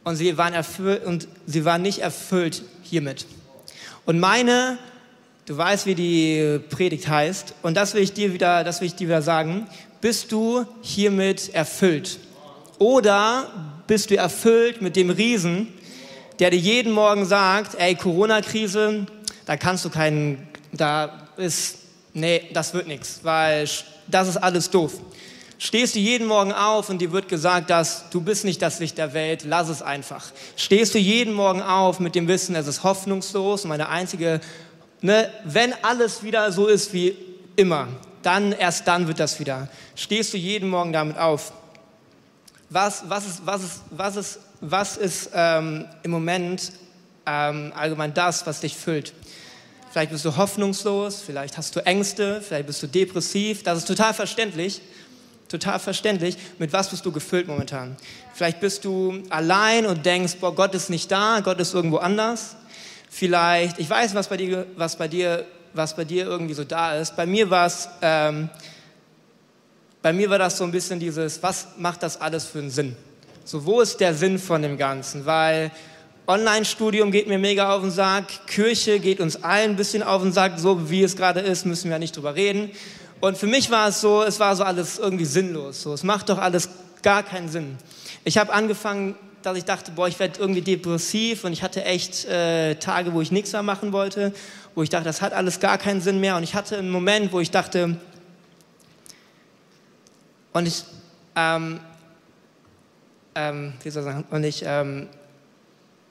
und 0.04 0.16
sie 0.16 0.38
waren 0.38 0.54
erfüllt 0.54 1.04
und 1.06 1.28
sie 1.48 1.66
waren 1.66 1.82
nicht 1.82 2.00
erfüllt 2.00 2.64
hiermit. 2.84 3.26
Und 4.06 4.20
meine, 4.20 4.78
du 5.46 5.58
weißt, 5.58 5.86
wie 5.86 5.96
die 5.96 6.60
Predigt 6.70 7.08
heißt, 7.08 7.54
und 7.62 7.76
das 7.76 7.94
will 7.94 8.04
ich 8.04 8.14
dir 8.14 8.34
wieder, 8.34 8.64
das 8.64 8.82
will 8.82 8.88
ich 8.88 8.96
dir 8.96 9.08
wieder 9.08 9.22
sagen. 9.22 9.68
Bist 10.00 10.32
du 10.32 10.66
hiermit 10.82 11.54
erfüllt? 11.54 12.20
Oder 12.80 13.52
bist 13.88 14.10
du 14.10 14.18
erfüllt 14.18 14.82
mit 14.82 14.96
dem 14.96 15.10
Riesen, 15.10 15.68
der 16.40 16.50
dir 16.50 16.58
jeden 16.58 16.92
Morgen 16.92 17.26
sagt, 17.26 17.76
ey, 17.80 17.96
Corona-Krise, 17.96 19.06
da 19.46 19.58
kannst 19.58 19.86
du 19.86 19.90
keinen, 19.90 20.48
da 20.72 21.28
ist, 21.38 21.78
nee, 22.14 22.50
das 22.54 22.74
wird 22.74 22.88
nichts, 22.88 23.20
weil 23.24 23.68
das 24.08 24.28
ist 24.28 24.38
alles 24.38 24.70
doof. 24.70 24.94
Stehst 25.60 25.94
du 25.94 26.00
jeden 26.00 26.26
Morgen 26.26 26.52
auf 26.52 26.90
und 26.90 27.00
dir 27.00 27.12
wird 27.12 27.30
gesagt, 27.30 27.70
dass 27.70 28.10
du 28.10 28.20
bist 28.20 28.46
nicht 28.46 28.64
das 28.64 28.80
Licht 28.80 28.98
der 28.98 29.14
Welt, 29.14 29.44
lass 29.46 29.70
es 29.70 29.84
einfach. 29.84 30.32
Stehst 30.56 30.96
du 30.96 30.98
jeden 30.98 31.36
Morgen 31.36 31.62
auf 31.62 32.00
mit 32.00 32.16
dem 32.16 32.28
Wissen, 32.28 32.56
es 32.56 32.66
ist 32.66 32.84
hoffnungslos 32.84 33.64
und 33.64 33.70
meine 33.70 33.90
einzige, 33.90 34.42
ne, 35.02 35.30
wenn 35.44 35.74
alles 35.84 36.24
wieder 36.24 36.52
so 36.52 36.68
ist 36.68 36.94
wie 36.94 37.16
immer, 37.56 37.88
dann, 38.22 38.52
erst 38.52 38.88
dann 38.88 39.08
wird 39.08 39.20
das 39.20 39.40
wieder. 39.40 39.68
Stehst 39.96 40.34
du 40.34 40.38
jeden 40.38 40.70
Morgen 40.70 40.94
damit 40.94 41.18
auf. 41.18 41.54
Was, 42.70 43.04
was 43.10 43.28
ist, 43.28 43.46
was 43.46 43.64
ist, 43.64 43.82
was 43.90 44.16
ist, 44.16 44.40
was 44.62 44.98
ist 44.98 45.30
ähm, 45.34 45.86
im 46.04 46.12
Moment 46.12 46.72
ähm, 47.26 47.74
allgemein 47.76 48.14
das, 48.14 48.46
was 48.46 48.62
dich 48.62 48.76
füllt? 48.76 49.14
Vielleicht 49.92 50.12
bist 50.12 50.24
du 50.24 50.38
hoffnungslos, 50.38 51.22
vielleicht 51.26 51.58
hast 51.58 51.76
du 51.76 51.86
Ängste, 51.86 52.42
vielleicht 52.42 52.68
bist 52.68 52.82
du 52.82 52.88
depressiv. 52.88 53.64
Das 53.64 53.80
ist 53.80 53.88
total 53.88 54.14
verständlich 54.14 54.82
total 55.52 55.80
verständlich. 55.80 56.38
Mit 56.58 56.74
was 56.74 56.90
bist 56.90 57.06
du 57.06 57.12
gefüllt 57.12 57.48
momentan? 57.48 57.96
Vielleicht 58.34 58.60
bist 58.60 58.86
du 58.86 59.22
allein 59.30 59.86
und 59.86 60.06
denkst, 60.06 60.38
boah, 60.40 60.56
Gott 60.56 60.74
ist 60.74 60.90
nicht 60.90 61.12
da, 61.12 61.42
Gott 61.42 61.60
ist 61.60 61.74
irgendwo 61.74 61.98
anders. 61.98 62.56
Vielleicht, 63.14 63.78
ich 63.78 63.90
weiß, 63.90 64.16
was 64.16 64.30
bei 64.30 64.38
dir, 64.38 64.66
was 64.78 64.96
bei 64.96 65.10
dir, 65.10 65.46
was 65.74 65.98
bei 65.98 66.06
dir 66.06 66.26
irgendwie 66.26 66.54
so 66.54 66.64
da 66.64 66.96
ist. 66.96 67.18
Bei 67.18 67.26
mir 67.26 67.50
war 67.50 67.68
es, 67.68 67.90
ähm, 68.02 68.50
bei 70.02 70.14
mir 70.14 70.30
war 70.30 70.40
das 70.40 70.58
so 70.58 70.64
ein 70.64 70.72
bisschen 70.72 70.98
dieses, 70.98 71.44
was 71.44 71.68
macht 71.78 72.04
das 72.04 72.20
alles 72.22 72.46
für 72.46 72.60
einen 72.60 72.70
Sinn? 72.70 72.96
So, 73.44 73.66
wo 73.66 73.82
ist 73.82 74.00
der 74.00 74.14
Sinn 74.14 74.40
von 74.40 74.62
dem 74.62 74.78
Ganzen? 74.78 75.26
Weil 75.26 75.72
Online-Studium 76.26 77.12
geht 77.12 77.28
mir 77.28 77.38
mega 77.38 77.76
auf 77.76 77.82
den 77.82 77.92
Sack, 77.92 78.48
Kirche 78.48 79.02
geht 79.02 79.20
uns 79.20 79.44
allen 79.44 79.72
ein 79.72 79.76
bisschen 79.76 80.04
auf 80.04 80.22
den 80.22 80.32
Sack, 80.32 80.54
so 80.58 80.90
wie 80.90 81.04
es 81.04 81.18
gerade 81.18 81.42
ist, 81.42 81.66
müssen 81.66 81.92
wir 81.92 82.00
nicht 82.00 82.16
drüber 82.16 82.36
reden. 82.36 82.72
Und 83.20 83.38
für 83.38 83.48
mich 83.48 83.70
war 83.70 83.90
es 83.90 84.00
so, 84.00 84.24
es 84.24 84.40
war 84.40 84.56
so 84.56 84.64
alles 84.64 84.98
irgendwie 84.98 85.26
sinnlos. 85.26 85.82
So, 85.82 85.94
es 85.94 86.04
macht 86.04 86.30
doch 86.30 86.38
alles 86.38 86.70
gar 87.04 87.24
keinen 87.24 87.50
Sinn. 87.50 87.78
Ich 88.24 88.38
habe 88.38 88.54
angefangen, 88.54 89.16
dass 89.44 89.58
ich 89.58 89.66
dachte, 89.66 89.92
boah, 89.92 90.08
ich 90.08 90.20
werde 90.20 90.40
irgendwie 90.40 90.62
depressiv 90.62 91.44
und 91.44 91.54
ich 91.54 91.64
hatte 91.64 91.84
echt 91.84 92.26
äh, 92.26 92.76
Tage, 92.76 93.14
wo 93.14 93.22
ich 93.22 93.32
nichts 93.32 93.52
mehr 93.52 93.64
machen 93.64 93.94
wollte, 93.94 94.34
wo 94.76 94.84
ich 94.84 94.90
dachte, 94.90 95.06
das 95.06 95.22
hat 95.22 95.34
alles 95.34 95.60
gar 95.60 95.78
keinen 95.78 96.02
Sinn 96.02 96.20
mehr. 96.20 96.36
Und 96.38 96.44
ich 96.44 96.56
hatte 96.56 96.78
einen 96.78 96.90
Moment, 96.90 97.32
wo 97.32 97.40
ich 97.40 97.52
dachte, 97.52 97.98
und 100.54 100.68
ich, 100.68 100.84
ähm, 101.36 101.80
ähm, 103.36 103.74
wie 103.84 103.90
soll 103.90 104.04
ich 104.04 104.10
sagen, 104.10 104.26
und 104.30 104.44
ich, 104.44 104.64
ähm, 104.66 105.08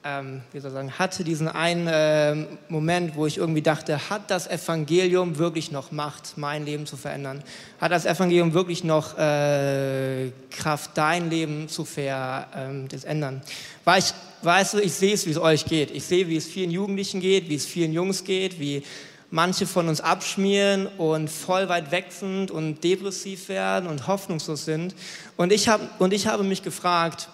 ähm, 0.03 0.41
wie 0.51 0.59
soll 0.59 0.71
ich 0.71 0.75
sagen, 0.75 0.97
hatte 0.97 1.23
diesen 1.23 1.47
einen 1.47 1.87
äh, 1.87 2.47
Moment, 2.69 3.15
wo 3.15 3.27
ich 3.27 3.37
irgendwie 3.37 3.61
dachte, 3.61 4.09
hat 4.09 4.31
das 4.31 4.47
Evangelium 4.47 5.37
wirklich 5.37 5.71
noch 5.71 5.91
Macht, 5.91 6.37
mein 6.37 6.65
Leben 6.65 6.87
zu 6.87 6.97
verändern? 6.97 7.43
Hat 7.79 7.91
das 7.91 8.05
Evangelium 8.05 8.53
wirklich 8.53 8.83
noch 8.83 9.15
äh, 9.17 10.31
Kraft, 10.49 10.91
dein 10.95 11.29
Leben 11.29 11.69
zu 11.69 11.85
verändern? 11.85 12.87
Ähm, 13.05 13.41
Weil 13.83 13.99
ich, 13.99 14.13
weißt 14.41 14.73
du, 14.73 14.79
ich 14.79 14.93
sehe 14.93 15.13
es, 15.13 15.27
wie 15.27 15.31
es 15.31 15.37
euch 15.37 15.65
geht. 15.65 15.91
Ich 15.91 16.03
sehe, 16.03 16.27
wie 16.27 16.37
es 16.37 16.47
vielen 16.47 16.71
Jugendlichen 16.71 17.21
geht, 17.21 17.47
wie 17.47 17.55
es 17.55 17.67
vielen 17.67 17.93
Jungs 17.93 18.23
geht, 18.23 18.59
wie 18.59 18.81
manche 19.29 19.67
von 19.67 19.87
uns 19.87 20.01
abschmieren 20.01 20.87
und 20.97 21.29
voll 21.29 21.69
weit 21.69 21.91
weg 21.91 22.07
sind 22.09 22.49
und 22.49 22.83
depressiv 22.83 23.49
werden 23.49 23.87
und 23.87 24.07
hoffnungslos 24.07 24.65
sind. 24.65 24.95
Und 25.37 25.53
ich, 25.53 25.69
hab, 25.69 26.01
und 26.01 26.11
ich 26.11 26.25
habe 26.25 26.43
mich 26.43 26.63
gefragt, 26.63 27.29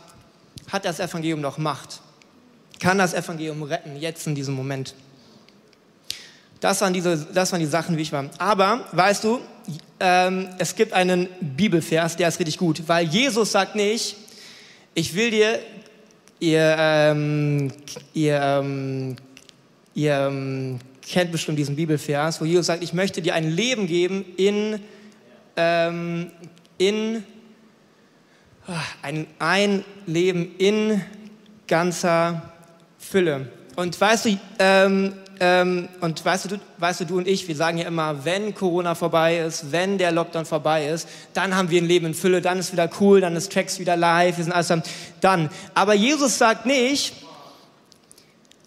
hat 0.70 0.84
das 0.84 1.00
Evangelium 1.00 1.40
noch 1.40 1.58
Macht? 1.58 2.02
Kann 2.80 2.98
das 2.98 3.14
Evangelium 3.14 3.64
retten, 3.64 3.96
jetzt 3.98 4.28
in 4.28 4.36
diesem 4.36 4.54
Moment. 4.54 4.94
Das 6.60 6.82
waren, 6.82 6.94
diese, 6.94 7.28
das 7.34 7.52
waren 7.52 7.60
die 7.60 7.68
Sachen, 7.68 7.98
wie 7.98 8.02
ich 8.02 8.12
war. 8.12 8.30
Aber, 8.40 8.86
weißt 8.92 9.24
du, 9.24 9.40
ähm, 10.00 10.50
es 10.58 10.76
gibt 10.76 10.94
einen 10.94 11.28
Bibelvers, 11.40 12.16
der 12.16 12.28
ist 12.28 12.40
richtig 12.40 12.58
gut, 12.58 12.84
weil 12.88 13.08
Jesus 13.08 13.52
sagt 13.52 13.76
nicht, 13.76 14.16
ich 14.94 15.14
will 15.14 15.30
dir, 15.30 15.60
ihr, 16.40 16.76
ähm, 16.80 17.72
ihr, 18.14 18.42
ähm, 18.42 19.16
ihr 19.94 20.28
ähm, 20.30 20.80
kennt 21.02 21.32
bestimmt 21.32 21.60
diesen 21.60 21.76
Bibelvers, 21.76 22.42
wo 22.42 22.46
Jesus 22.46 22.66
sagt, 22.68 22.84
ich 22.84 22.94
möchte 22.94 23.22
dir 23.22 23.36
ein 23.36 23.50
Leben 23.50 23.88
geben 23.88 24.26
in, 24.38 24.80
ähm, 25.56 26.32
in 26.78 27.24
ah, 28.68 28.82
ein, 29.04 29.28
ein 29.38 29.86
Leben 30.06 30.56
in 30.58 31.02
ganzer 31.68 32.54
Fülle. 33.10 33.48
Und 33.76 34.00
weißt 34.00 34.26
du, 34.26 34.38
ähm, 34.60 35.14
ähm, 35.40 35.88
und 36.02 36.24
weißt 36.26 36.52
du, 36.52 36.60
weißt 36.78 37.02
du, 37.02 37.06
du 37.06 37.18
und 37.18 37.28
ich, 37.28 37.48
wir 37.48 37.56
sagen 37.56 37.78
ja 37.78 37.88
immer, 37.88 38.26
wenn 38.26 38.56
Corona 38.56 38.96
vorbei 38.96 39.38
ist, 39.38 39.72
wenn 39.72 39.98
der 39.98 40.12
Lockdown 40.12 40.46
vorbei 40.46 40.88
ist, 40.88 41.08
dann 41.34 41.56
haben 41.56 41.70
wir 41.70 41.82
ein 41.82 41.88
Leben 41.88 42.08
in 42.08 42.14
Fülle, 42.14 42.42
dann 42.42 42.60
ist 42.60 42.72
wieder 42.72 42.90
cool, 43.00 43.22
dann 43.22 43.36
ist 43.36 43.52
Tracks 43.52 43.80
wieder 43.80 43.96
live, 43.96 44.38
wir 44.38 44.44
sind 44.44 44.54
alles 44.54 44.74
dann. 45.22 45.50
Aber 45.76 45.94
Jesus 45.94 46.38
sagt 46.38 46.66
nicht, 46.66 47.14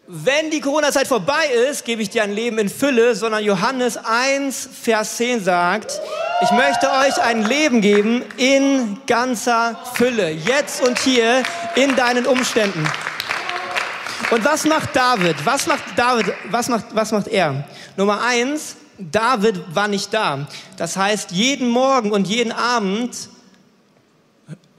wenn 0.07 0.51
die 0.51 0.61
Corona-Zeit 0.61 1.07
vorbei 1.07 1.45
ist, 1.71 1.85
gebe 1.85 2.03
ich 2.03 2.11
dir 2.11 2.25
ein 2.25 2.33
Leben 2.33 2.59
in 2.59 2.69
Fülle, 2.69 3.15
sondern 3.15 3.45
Johannes 3.45 3.97
1, 3.97 4.69
Vers 4.83 5.17
10 5.17 5.45
sagt, 5.45 6.01
ich 6.43 6.51
möchte 6.51 6.89
euch 6.91 7.21
ein 7.23 7.45
Leben 7.45 7.81
geben 7.81 8.25
in 8.37 8.99
ganzer 9.07 9.79
Fülle, 9.95 10.31
jetzt 10.31 10.87
und 10.87 10.99
hier 10.99 11.43
in 11.77 11.95
deinen 11.95 12.27
Umständen. 12.27 12.89
Und 14.31 14.45
was 14.45 14.65
macht 14.65 14.95
David? 14.95 15.37
Was 15.45 15.67
macht 15.67 15.85
David? 15.97 16.33
Was 16.51 16.69
macht, 16.69 16.87
was 16.95 17.13
macht 17.13 17.29
er? 17.29 17.65
Nummer 17.97 18.23
eins, 18.23 18.77
David 18.99 19.75
war 19.75 19.89
nicht 19.89 20.13
da. 20.13 20.47
Das 20.77 20.97
heißt, 20.97 21.33
jeden 21.33 21.69
Morgen 21.69 22.13
und 22.13 22.29
jeden 22.29 22.53
Abend, 22.53 23.29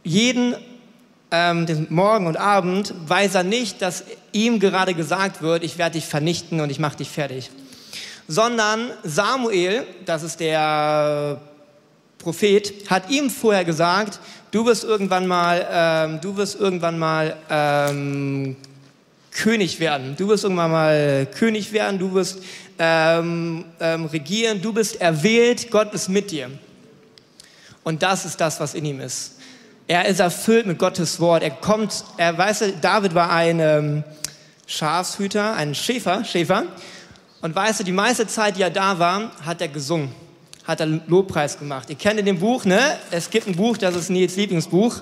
jeden 0.04 0.56
ähm, 1.32 1.88
Morgen 1.90 2.28
und 2.28 2.38
Abend 2.38 2.94
weiß 3.08 3.36
er 3.36 3.44
nicht, 3.44 3.82
dass 3.82 4.04
ihm 4.32 4.60
gerade 4.60 4.94
gesagt 4.94 5.42
wird, 5.42 5.64
ich 5.64 5.78
werde 5.78 5.94
dich 5.94 6.06
vernichten 6.06 6.60
und 6.62 6.70
ich 6.70 6.80
mache 6.80 6.98
dich 6.98 7.10
fertig. 7.10 7.50
Sondern 8.28 8.92
Samuel, 9.04 9.86
das 10.06 10.24
ist 10.24 10.40
der 10.40 11.42
Prophet, 12.18 12.90
hat 12.90 13.10
ihm 13.10 13.30
vorher 13.30 13.66
gesagt, 13.66 14.20
du 14.52 14.66
wirst 14.66 14.84
irgendwann 14.84 15.28
mal, 15.28 15.68
ähm, 15.72 16.22
du 16.22 16.38
wirst 16.38 16.60
irgendwann 16.60 17.00
mal 17.00 17.36
ähm, 17.50 18.56
König 19.32 19.80
werden. 19.80 20.16
Du 20.18 20.28
wirst 20.28 20.44
irgendwann 20.44 20.72
mal 20.72 21.28
König 21.38 21.72
werden, 21.72 22.00
du 22.00 22.14
wirst 22.14 22.40
ähm, 22.78 23.66
ähm, 23.80 24.06
regieren, 24.06 24.62
du 24.62 24.74
bist 24.74 25.00
erwählt, 25.00 25.72
Gott 25.72 25.94
ist 25.94 26.10
mit 26.10 26.32
dir. 26.32 26.50
Und 27.84 28.04
das 28.04 28.26
ist 28.26 28.40
das, 28.40 28.60
was 28.60 28.74
in 28.74 28.86
ihm 28.86 29.00
ist. 29.00 29.34
Er 29.88 30.06
ist 30.06 30.20
erfüllt 30.20 30.68
mit 30.68 30.78
Gottes 30.78 31.20
Wort. 31.20 31.44
Er 31.44 31.52
kommt, 31.52 32.04
er 32.18 32.38
weiß, 32.38 32.64
David 32.82 33.16
war 33.16 33.32
ein 33.32 33.60
ähm, 33.60 34.04
Schafshüter, 34.68 35.56
ein 35.56 35.76
Schäfer, 35.76 36.24
Schäfer. 36.24 36.64
Und 37.42 37.56
weißt 37.56 37.80
du, 37.80 37.84
die 37.84 37.92
meiste 37.92 38.28
Zeit, 38.28 38.58
die 38.58 38.62
er 38.62 38.70
da 38.70 39.00
war, 39.00 39.32
hat 39.46 39.62
er 39.62 39.68
gesungen, 39.68 40.12
hat 40.66 40.80
er 40.80 40.86
Lobpreis 40.86 41.58
gemacht. 41.58 41.90
Ihr 41.90 41.96
kennt 41.96 42.20
in 42.20 42.26
dem 42.26 42.40
Buch, 42.40 42.66
ne? 42.66 42.80
Es 43.10 43.30
gibt 43.30 43.48
ein 43.48 43.56
Buch, 43.56 43.78
das 43.78 43.96
ist 43.96 44.10
Nils 44.10 44.36
Lieblingsbuch. 44.36 45.02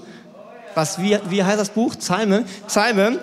Was, 0.73 1.01
wie, 1.01 1.17
wie 1.29 1.43
heißt 1.43 1.59
das 1.59 1.69
Buch? 1.69 1.95
Psalme. 1.97 2.45
Psalme. 2.67 3.19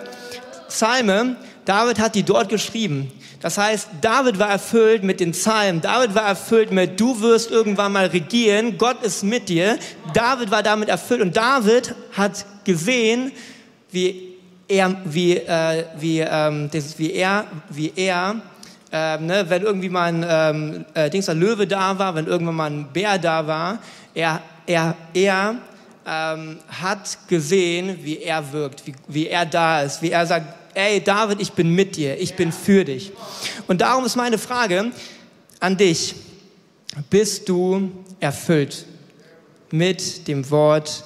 Psalme, 0.69 1.35
David 1.65 1.99
hat 1.99 2.15
die 2.15 2.23
dort 2.23 2.49
geschrieben. 2.49 3.11
Das 3.41 3.57
heißt, 3.57 3.89
David 4.01 4.39
war 4.39 4.49
erfüllt 4.49 5.03
mit 5.03 5.19
den 5.19 5.31
Psalmen. 5.31 5.81
David 5.81 6.15
war 6.15 6.23
erfüllt 6.23 6.71
mit, 6.71 6.99
du 6.99 7.21
wirst 7.21 7.51
irgendwann 7.51 7.91
mal 7.91 8.07
regieren. 8.07 8.77
Gott 8.77 9.03
ist 9.03 9.23
mit 9.23 9.49
dir. 9.49 9.77
David 10.13 10.49
war 10.49 10.63
damit 10.63 10.89
erfüllt. 10.89 11.21
Und 11.21 11.37
David 11.37 11.93
hat 12.13 12.45
gesehen, 12.63 13.31
wie 13.91 14.35
er, 14.67 14.95
wie, 15.05 15.37
äh, 15.37 15.85
wie, 15.99 16.19
ähm, 16.19 16.69
das, 16.71 16.97
wie 16.97 17.13
er, 17.13 17.45
wie 17.69 17.93
er, 17.95 18.41
äh, 18.91 19.17
ne, 19.17 19.45
wenn 19.47 19.61
irgendwie 19.63 19.89
mal 19.89 20.05
ein 20.05 20.25
ähm, 20.27 20.85
äh, 20.93 21.09
Dings, 21.09 21.27
Löwe 21.27 21.67
da 21.67 21.97
war, 21.99 22.15
wenn 22.15 22.25
irgendwann 22.25 22.55
mal 22.55 22.71
ein 22.71 22.87
Bär 22.91 23.17
da 23.17 23.45
war, 23.45 23.79
er, 24.13 24.41
er, 24.65 24.95
er 25.13 25.55
ähm, 26.07 26.59
hat 26.69 27.27
gesehen, 27.27 27.99
wie 28.01 28.19
er 28.19 28.53
wirkt, 28.53 28.87
wie, 28.87 28.95
wie 29.09 29.27
er 29.27 29.45
da 29.45 29.81
ist, 29.81 30.01
wie 30.01 30.11
er 30.11 30.25
sagt, 30.25 30.45
ey 30.73 31.03
David, 31.03 31.41
ich 31.41 31.51
bin 31.51 31.75
mit 31.75 31.97
dir, 31.97 32.17
ich 32.17 32.33
bin 32.35 32.53
für 32.53 32.85
dich. 32.85 33.11
Und 33.67 33.81
darum 33.81 34.05
ist 34.05 34.15
meine 34.15 34.37
Frage 34.37 34.91
an 35.59 35.75
dich, 35.75 36.15
bist 37.09 37.49
du 37.49 37.91
erfüllt 38.21 38.85
mit 39.69 40.27
dem 40.29 40.49
Wort, 40.49 41.03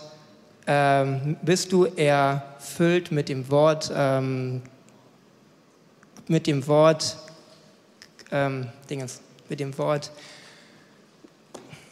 ähm, 0.68 1.36
bist 1.42 1.72
du 1.72 1.86
erfüllt 1.86 3.12
mit 3.12 3.28
dem 3.28 3.50
Wort, 3.50 3.92
ähm, 3.94 4.62
mit 6.28 6.46
dem 6.46 6.68
Wort, 6.68 7.18
ähm, 8.32 8.68
Dingens, 8.88 9.20
mit 9.50 9.60
dem 9.60 9.76
Wort, 9.80 10.12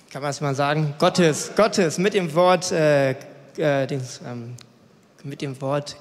kann 0.10 0.24
man 0.24 0.32
es 0.32 0.42
mal 0.42 0.56
sagen, 0.56 0.96
Gottes, 0.98 1.52
Gottes, 1.56 2.00
mit 2.00 2.16
dem 2.16 2.34
Wort, 2.34 2.72
äh, 2.72 3.12
äh, 3.58 3.86
Dings, 3.86 4.20
ähm, 4.26 4.56
mit 5.24 5.42
dem 5.42 5.60
Wort 5.62 5.98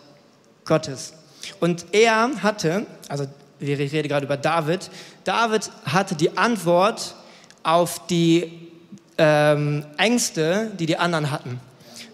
Gottes. 0.64 1.12
Und 1.60 1.86
er 1.92 2.30
hatte, 2.42 2.86
also 3.08 3.26
ich 3.60 3.78
rede 3.78 4.08
gerade 4.08 4.24
über 4.24 4.36
David, 4.36 4.90
David 5.24 5.70
hatte 5.84 6.14
die 6.14 6.38
Antwort 6.38 7.16
auf 7.62 8.06
die 8.06 8.70
ähm, 9.18 9.84
Ängste, 9.98 10.70
die 10.78 10.86
die 10.86 10.96
anderen 10.96 11.30
hatten. 11.30 11.60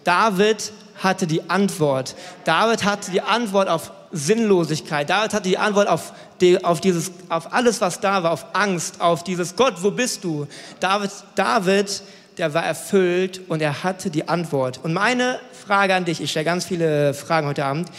David 0.02 0.72
hatte 1.00 1.26
die 1.28 1.48
Antwort. 1.48 2.16
David 2.44 2.84
hatte 2.84 3.12
die 3.12 3.20
Antwort 3.20 3.68
auf 3.68 3.92
Sinnlosigkeit. 4.14 5.11
David 5.11 5.35
hatte 5.35 5.49
die 5.49 5.59
Antwort 5.59 5.88
auf, 5.88 6.12
die, 6.40 6.64
auf, 6.64 6.80
dieses, 6.80 7.11
auf 7.28 7.52
alles, 7.52 7.80
was 7.80 8.00
da 8.00 8.23
war, 8.23 8.30
auf 8.30 8.47
Angst, 8.54 9.00
auf 9.00 9.25
dieses 9.25 9.56
Gott, 9.56 9.75
wo 9.83 9.90
bist 9.90 10.25
du? 10.25 10.47
David, 10.80 11.11
David, 11.35 12.02
der 12.38 12.54
war 12.54 12.64
erfüllt 12.64 13.40
und 13.49 13.61
er 13.61 13.83
hatte 13.83 14.11
die 14.11 14.28
Antwort. 14.28 14.80
Und 14.83 14.92
meine 14.92 15.40
Frage 15.66 15.94
an 15.94 16.04
dich, 16.04 16.21
ich 16.21 16.30
stelle 16.30 16.44
ganz 16.44 16.64
viele 16.64 17.12
Fragen 17.12 17.49
heute 17.49 17.64
Abend, 17.64 17.90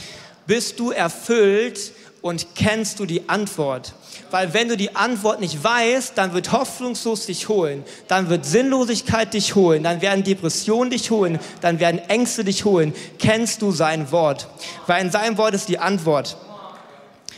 bist 0.48 0.80
du 0.80 0.92
erfüllt 0.92 1.92
und 2.26 2.56
kennst 2.56 3.00
du 3.00 3.06
die 3.06 3.30
Antwort? 3.30 3.94
Weil 4.32 4.52
wenn 4.56 4.68
du 4.68 4.76
die 4.76 4.96
Antwort 4.96 5.40
nicht 5.40 5.64
weißt, 5.64 6.18
dann 6.18 6.34
wird 6.34 6.52
hoffnungslos 6.52 7.28
dich 7.28 7.50
holen, 7.50 7.84
dann 8.08 8.30
wird 8.30 8.48
Sinnlosigkeit 8.48 9.32
dich 9.32 9.54
holen, 9.54 9.84
dann 9.84 10.02
werden 10.02 10.24
Depressionen 10.24 10.90
dich 10.90 11.12
holen, 11.12 11.38
dann 11.62 11.80
werden 11.80 12.00
Ängste 12.10 12.44
dich 12.44 12.66
holen. 12.66 12.96
Kennst 13.20 13.62
du 13.62 13.72
sein 13.72 14.12
Wort? 14.12 14.48
Weil 14.88 15.06
in 15.06 15.12
seinem 15.12 15.38
Wort 15.38 15.54
ist 15.54 15.70
die 15.70 15.78
Antwort. 15.78 16.36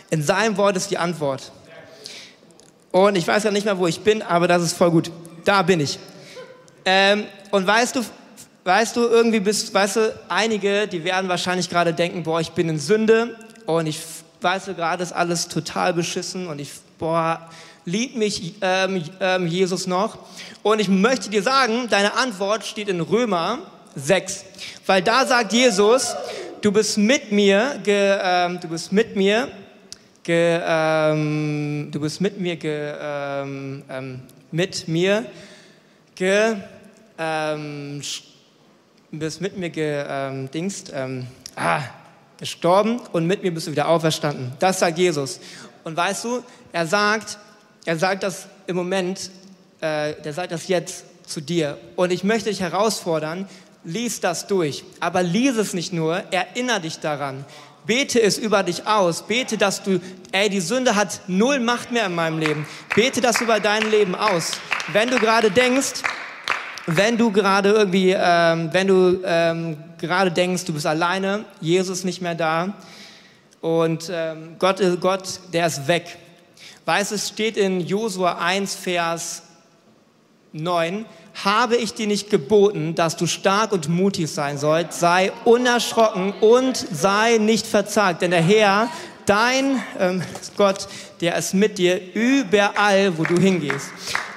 In 0.09 0.23
seinem 0.23 0.55
Wort 0.55 0.77
ist 0.77 0.89
die 0.89 0.97
Antwort. 0.97 1.51
Und 2.91 3.17
ich 3.17 3.27
weiß 3.27 3.43
ja 3.43 3.51
nicht 3.51 3.65
mehr, 3.65 3.77
wo 3.77 3.87
ich 3.87 3.99
bin, 3.99 4.21
aber 4.21 4.47
das 4.47 4.63
ist 4.63 4.77
voll 4.77 4.91
gut. 4.91 5.11
Da 5.43 5.63
bin 5.63 5.81
ich. 5.81 5.99
Ähm, 6.85 7.25
und 7.51 7.67
weißt 7.67 7.97
du, 7.97 8.05
weißt 8.63 8.95
du, 8.95 9.01
irgendwie 9.01 9.41
bist, 9.41 9.73
weißt 9.73 9.95
du, 9.97 10.19
einige, 10.29 10.87
die 10.87 11.03
werden 11.03 11.27
wahrscheinlich 11.27 11.69
gerade 11.69 11.93
denken, 11.93 12.23
boah, 12.23 12.39
ich 12.39 12.51
bin 12.51 12.69
in 12.69 12.79
Sünde 12.79 13.35
und 13.65 13.85
ich 13.85 13.99
weißt 14.41 14.67
du, 14.67 14.75
gerade 14.75 15.03
ist 15.03 15.13
alles 15.13 15.47
total 15.47 15.93
beschissen 15.93 16.47
und 16.47 16.59
ich, 16.59 16.71
boah, 16.99 17.49
liebt 17.85 18.15
mich 18.15 18.55
ähm, 18.61 19.03
ähm, 19.19 19.47
Jesus 19.47 19.87
noch? 19.87 20.17
Und 20.61 20.79
ich 20.79 20.89
möchte 20.89 21.29
dir 21.29 21.41
sagen, 21.41 21.87
deine 21.89 22.15
Antwort 22.15 22.65
steht 22.65 22.89
in 22.89 23.01
Römer 23.01 23.59
6, 23.95 24.45
weil 24.85 25.01
da 25.01 25.25
sagt 25.25 25.53
Jesus, 25.53 26.15
du 26.61 26.71
bist 26.71 26.97
mit 26.97 27.31
mir, 27.31 27.79
ge, 27.83 28.17
ähm, 28.21 28.59
du 28.59 28.67
bist 28.67 28.91
mit 28.91 29.15
mir, 29.15 29.47
ge, 30.23 30.59
ähm, 30.63 31.89
du 31.91 31.99
bist 31.99 32.21
mit 32.21 32.39
mir, 32.39 32.57
ge, 32.57 32.93
ähm, 33.01 33.83
ähm, 33.89 34.21
mit 34.51 34.87
mir, 34.87 35.25
ge, 36.15 36.55
bist 39.11 39.41
mit 39.41 39.57
mir 39.57 39.69
gedingst, 39.69 40.93
ah, 41.55 41.81
gestorben 42.39 43.01
und 43.11 43.25
mit 43.25 43.43
mir 43.43 43.53
bist 43.53 43.67
du 43.67 43.71
wieder 43.71 43.87
auferstanden. 43.87 44.53
Das 44.59 44.79
sagt 44.79 44.97
Jesus. 44.97 45.39
Und 45.83 45.95
weißt 45.95 46.25
du, 46.25 46.43
er 46.71 46.85
sagt, 46.85 47.37
er 47.85 47.97
sagt 47.97 48.23
das 48.23 48.47
im 48.67 48.75
Moment, 48.75 49.31
äh, 49.81 50.13
der 50.21 50.33
sagt 50.33 50.51
das 50.51 50.67
jetzt 50.67 51.05
zu 51.25 51.41
dir. 51.41 51.77
Und 51.95 52.11
ich 52.11 52.23
möchte 52.23 52.49
dich 52.49 52.61
herausfordern, 52.61 53.47
lies 53.83 54.19
das 54.19 54.47
durch. 54.47 54.83
Aber 54.99 55.23
lies 55.23 55.55
es 55.57 55.73
nicht 55.73 55.93
nur, 55.93 56.23
erinnere 56.31 56.81
dich 56.81 56.99
daran. 56.99 57.45
Bete 57.85 58.21
es 58.21 58.37
über 58.37 58.63
dich 58.63 58.85
aus. 58.85 59.25
Bete, 59.25 59.57
dass 59.57 59.81
du, 59.81 60.01
ey, 60.33 60.49
die 60.49 60.59
Sünde 60.59 60.95
hat 60.95 61.21
null 61.27 61.59
Macht 61.59 61.91
mehr 61.91 62.07
in 62.07 62.15
meinem 62.15 62.37
Leben. 62.37 62.67
Bete 62.93 63.21
das 63.21 63.39
über 63.39 63.61
dein 63.61 63.89
Leben 63.89 64.13
aus. 64.13 64.51
Wenn 64.91 65.09
du 65.09 65.19
gerade 65.19 65.51
denkst, 65.51 66.03
wenn 66.87 67.17
du 67.17 67.31
gerade 67.31 67.69
irgendwie, 67.69 68.15
ähm, 68.17 68.69
wenn 68.71 68.87
du 68.87 69.19
ähm, 69.25 69.77
gerade 69.97 70.31
denkst, 70.31 70.63
du 70.63 70.73
bist 70.73 70.85
alleine, 70.85 71.43
Jesus 71.59 71.99
ist 71.99 72.05
nicht 72.05 72.21
mehr 72.21 72.33
da 72.33 72.73
und 73.59 74.09
ähm, 74.09 74.55
Gott, 74.57 74.81
Gott, 75.01 75.41
der 75.51 75.67
ist 75.67 75.87
weg. 75.87 76.17
Weißt 76.85 77.11
es 77.11 77.27
steht 77.27 77.57
in 77.57 77.81
Josua 77.81 78.37
1, 78.39 78.75
Vers 78.75 79.43
9, 80.53 81.05
habe 81.43 81.75
ich 81.75 81.93
dir 81.93 82.07
nicht 82.07 82.29
geboten, 82.29 82.95
dass 82.95 83.17
du 83.17 83.27
stark 83.27 83.73
und 83.73 83.89
mutig 83.89 84.31
sein 84.31 84.57
sollst, 84.57 84.97
sei 84.97 85.33
unerschrocken 85.43 86.31
und 86.39 86.77
sei 86.77 87.37
nicht 87.37 87.67
verzagt, 87.67 88.21
denn 88.21 88.31
der 88.31 88.41
Herr, 88.41 88.89
dein 89.25 89.83
ähm, 89.99 90.23
Gott, 90.55 90.87
der 91.19 91.35
ist 91.35 91.53
mit 91.53 91.77
dir 91.77 91.99
überall, 92.13 93.17
wo 93.17 93.23
du 93.23 93.37
hingehst. 93.37 93.89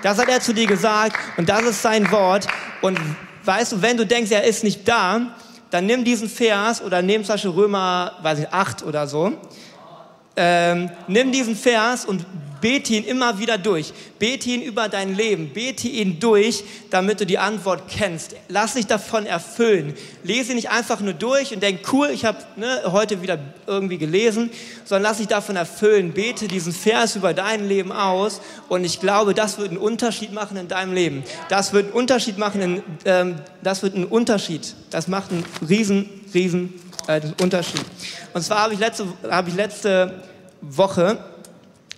Das 0.03 0.19
hat 0.19 0.29
er 0.29 0.41
zu 0.41 0.55
dir 0.55 0.67
gesagt 0.67 1.17
und 1.37 1.49
das 1.49 1.63
ist 1.63 1.83
sein 1.83 2.11
Wort. 2.11 2.47
Und 2.81 2.99
weißt 3.45 3.73
du, 3.73 3.83
wenn 3.83 3.97
du 3.97 4.07
denkst, 4.07 4.31
er 4.31 4.45
ist 4.45 4.65
nicht 4.65 4.87
da, 4.89 5.35
dann 5.71 5.87
nimm 5.87 6.05
diesen 6.05 6.29
Vers 6.29 6.83
oder 6.83 7.03
nimm 7.03 7.25
zum 7.25 7.35
Beispiel 7.35 7.51
Römer, 7.51 8.13
weiß 8.23 8.41
ich, 8.41 8.49
8 8.53 8.83
oder 8.83 9.07
so. 9.07 9.33
Ähm, 10.37 10.91
nimm 11.07 11.33
diesen 11.33 11.55
Vers 11.55 12.05
und 12.05 12.25
Bete 12.61 12.95
ihn 12.95 13.05
immer 13.05 13.39
wieder 13.39 13.59
durch. 13.59 13.93
Bete 14.19 14.51
ihn 14.51 14.63
über 14.63 14.89
dein 14.89 15.17
Leben. 15.17 15.51
Bete 15.51 15.89
ihn 15.89 16.21
durch, 16.21 16.65
damit 16.91 17.21
du 17.21 17.27
die 17.27 17.39
Antwort 17.39 17.85
kennst. 17.89 18.37
Lass 18.49 18.75
dich 18.75 18.87
davon 18.87 19.27
erfüllen. 19.27 19.95
Lese 20.23 20.55
nicht 20.55 20.71
einfach 20.71 21.01
nur 21.01 21.15
durch 21.15 21.55
und 21.55 21.63
denk, 21.63 21.81
cool, 21.93 22.11
ich 22.13 22.25
habe 22.25 22.39
ne, 22.57 22.83
heute 22.87 23.23
wieder 23.23 23.39
irgendwie 23.67 23.99
gelesen, 23.99 24.51
sondern 24.85 25.05
lass 25.05 25.19
dich 25.19 25.29
davon 25.29 25.57
erfüllen. 25.57 26.13
Bete 26.13 26.49
diesen 26.49 26.73
Vers 26.73 27.17
über 27.17 27.33
dein 27.33 27.67
Leben 27.69 27.93
aus 27.93 28.41
und 28.69 28.85
ich 28.85 29.01
glaube, 29.01 29.35
das 29.35 29.59
wird 29.59 29.71
einen 29.71 29.79
Unterschied 29.79 30.33
machen 30.33 30.57
in 30.57 30.69
deinem 30.69 30.93
Leben. 30.93 31.25
Das 31.49 31.73
wird 31.73 31.87
einen 31.87 31.95
Unterschied 31.95 32.39
machen. 32.39 32.61
In, 32.61 32.83
ähm, 33.05 33.37
das 33.63 33.83
wird 33.83 33.95
einen 33.95 34.07
Unterschied. 34.07 34.75
Das 34.91 35.09
macht 35.09 35.31
einen 35.31 35.45
riesen, 35.67 36.09
riesen 36.35 36.75
äh, 37.07 37.21
Unterschied. 37.41 37.85
Und 38.35 38.43
zwar 38.43 38.63
habe 38.63 38.75
ich 38.75 38.81
letzte, 38.81 39.07
habe 39.31 39.49
ich 39.49 39.57
letzte 39.57 40.23
Woche 40.61 41.19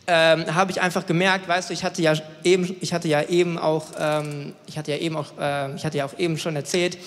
ähm, 0.07 0.55
habe 0.55 0.71
ich 0.73 0.81
einfach 0.81 1.07
gemerkt, 1.07 1.49
weißt 1.49 1.71
du, 1.71 1.75
ich 1.75 1.85
hatte 1.85 2.03
ja 2.03 2.15
eben, 2.43 2.77
ich 2.81 2.93
hatte 2.93 3.07
ja 3.09 3.23
eben 3.23 3.57
auch, 3.59 3.87
ähm, 3.99 4.53
ich 4.67 4.77
hatte 4.77 4.91
ja 4.91 4.99
eben 4.99 5.17
auch, 5.17 5.39
äh, 5.39 5.75
ich 5.77 5.85
hatte 5.85 5.99
ja 5.99 6.07
auch 6.07 6.19
eben 6.19 6.37
schon 6.39 6.57
erzählt, 6.57 6.99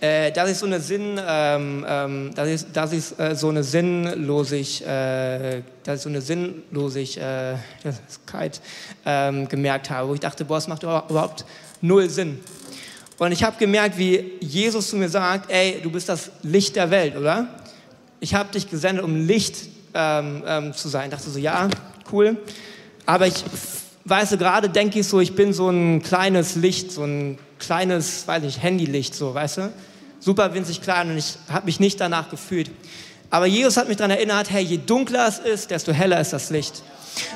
äh, 0.00 0.32
dass 0.32 0.50
ich 0.50 0.58
so 0.58 0.66
eine 0.66 0.80
Sinn, 0.80 1.20
ähm, 1.24 1.86
ähm 1.88 2.32
dass 2.34 2.48
ich, 2.48 2.72
dass 2.72 2.92
ich 2.92 3.16
äh, 3.18 3.36
so 3.36 3.48
eine 3.48 3.62
Sinnlosig, 3.62 4.84
äh, 4.84 5.62
dass 5.84 5.98
ich 5.98 6.02
so 6.02 6.08
eine 6.08 6.20
Sinnlosigkeit 6.20 8.60
ähm, 9.06 9.48
gemerkt 9.48 9.90
habe, 9.90 10.08
wo 10.08 10.14
ich 10.14 10.20
dachte, 10.20 10.44
boah, 10.44 10.58
es 10.58 10.66
macht 10.66 10.82
überhaupt 10.82 11.44
null 11.80 12.10
Sinn. 12.10 12.40
Und 13.18 13.30
ich 13.30 13.44
habe 13.44 13.56
gemerkt, 13.56 13.96
wie 13.98 14.32
Jesus 14.40 14.90
zu 14.90 14.96
mir 14.96 15.08
sagt, 15.08 15.48
ey, 15.48 15.78
du 15.80 15.92
bist 15.92 16.08
das 16.08 16.32
Licht 16.42 16.74
der 16.74 16.90
Welt, 16.90 17.16
oder? 17.16 17.46
Ich 18.18 18.34
habe 18.34 18.50
dich 18.50 18.68
gesendet, 18.68 19.04
um 19.04 19.26
Licht 19.26 19.68
ähm, 19.94 20.72
zu 20.74 20.88
sein. 20.88 21.04
Ich 21.04 21.10
dachte 21.10 21.30
so, 21.30 21.38
ja, 21.38 21.68
cool. 22.12 22.36
Aber 23.06 23.26
ich 23.26 23.44
weiß 24.04 24.30
so, 24.30 24.36
gerade 24.36 24.68
denke 24.68 25.00
ich 25.00 25.06
so, 25.06 25.20
ich 25.20 25.34
bin 25.34 25.52
so 25.52 25.68
ein 25.68 26.02
kleines 26.02 26.56
Licht, 26.56 26.92
so 26.92 27.04
ein 27.04 27.38
kleines, 27.58 28.26
weiß 28.26 28.42
nicht, 28.42 28.62
Handylicht, 28.62 29.14
so, 29.14 29.34
weißt 29.34 29.58
du? 29.58 29.72
Super 30.20 30.54
winzig 30.54 30.82
klein 30.82 31.10
und 31.10 31.18
ich 31.18 31.36
habe 31.48 31.66
mich 31.66 31.80
nicht 31.80 32.00
danach 32.00 32.30
gefühlt. 32.30 32.70
Aber 33.30 33.46
Jesus 33.46 33.76
hat 33.76 33.88
mich 33.88 33.96
daran 33.96 34.10
erinnert, 34.10 34.50
hey, 34.50 34.62
je 34.62 34.78
dunkler 34.78 35.26
es 35.26 35.38
ist, 35.38 35.70
desto 35.70 35.92
heller 35.92 36.20
ist 36.20 36.32
das 36.32 36.50
Licht. 36.50 36.82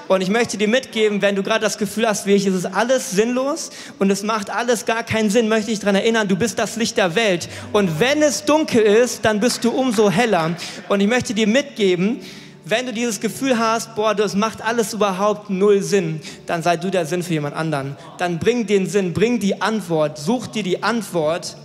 Und 0.09 0.21
ich 0.21 0.29
möchte 0.29 0.57
dir 0.57 0.69
mitgeben, 0.69 1.21
wenn 1.23 1.35
du 1.35 1.43
gerade 1.43 1.61
das 1.61 1.79
Gefühl 1.79 2.07
hast, 2.07 2.27
wie 2.27 2.33
ich, 2.33 2.47
es 2.47 2.55
ist 2.55 2.67
alles 2.67 3.11
sinnlos 3.11 3.71
und 3.99 4.11
es 4.11 4.23
macht 4.23 4.51
alles 4.51 4.87
gar 4.87 5.03
keinen 5.03 5.31
Sinn, 5.31 5.49
möchte 5.49 5.71
ich 5.71 5.81
daran 5.81 5.97
erinnern, 5.97 6.29
du 6.29 6.37
bist 6.37 6.59
das 6.59 6.77
Licht 6.77 6.97
der 6.97 7.15
Welt. 7.15 7.49
Und 7.73 8.01
wenn 8.01 8.23
es 8.23 8.45
dunkel 8.45 8.83
ist, 8.83 9.25
dann 9.25 9.41
bist 9.41 9.65
du 9.65 9.71
umso 9.71 10.11
heller. 10.11 10.57
Und 10.89 11.01
ich 11.01 11.09
möchte 11.09 11.35
dir 11.35 11.47
mitgeben, 11.47 12.21
wenn 12.69 12.85
du 12.85 12.93
dieses 12.93 13.21
Gefühl 13.21 13.59
hast, 13.61 13.95
boah, 13.95 14.13
das 14.13 14.35
macht 14.35 14.61
alles 14.61 14.93
überhaupt 14.93 15.51
null 15.51 15.83
Sinn, 15.83 16.21
dann 16.47 16.65
sei 16.65 16.77
du 16.77 16.91
der 16.91 17.07
Sinn 17.07 17.23
für 17.23 17.33
jemand 17.33 17.55
anderen. 17.55 17.97
Dann 18.19 18.41
bring 18.41 18.67
den 18.67 18.89
Sinn, 18.89 19.13
bring 19.13 19.39
die 19.39 19.63
Antwort, 19.63 20.19
such 20.19 20.49
dir 20.49 20.65
die 20.65 20.83
Antwort, 20.83 21.57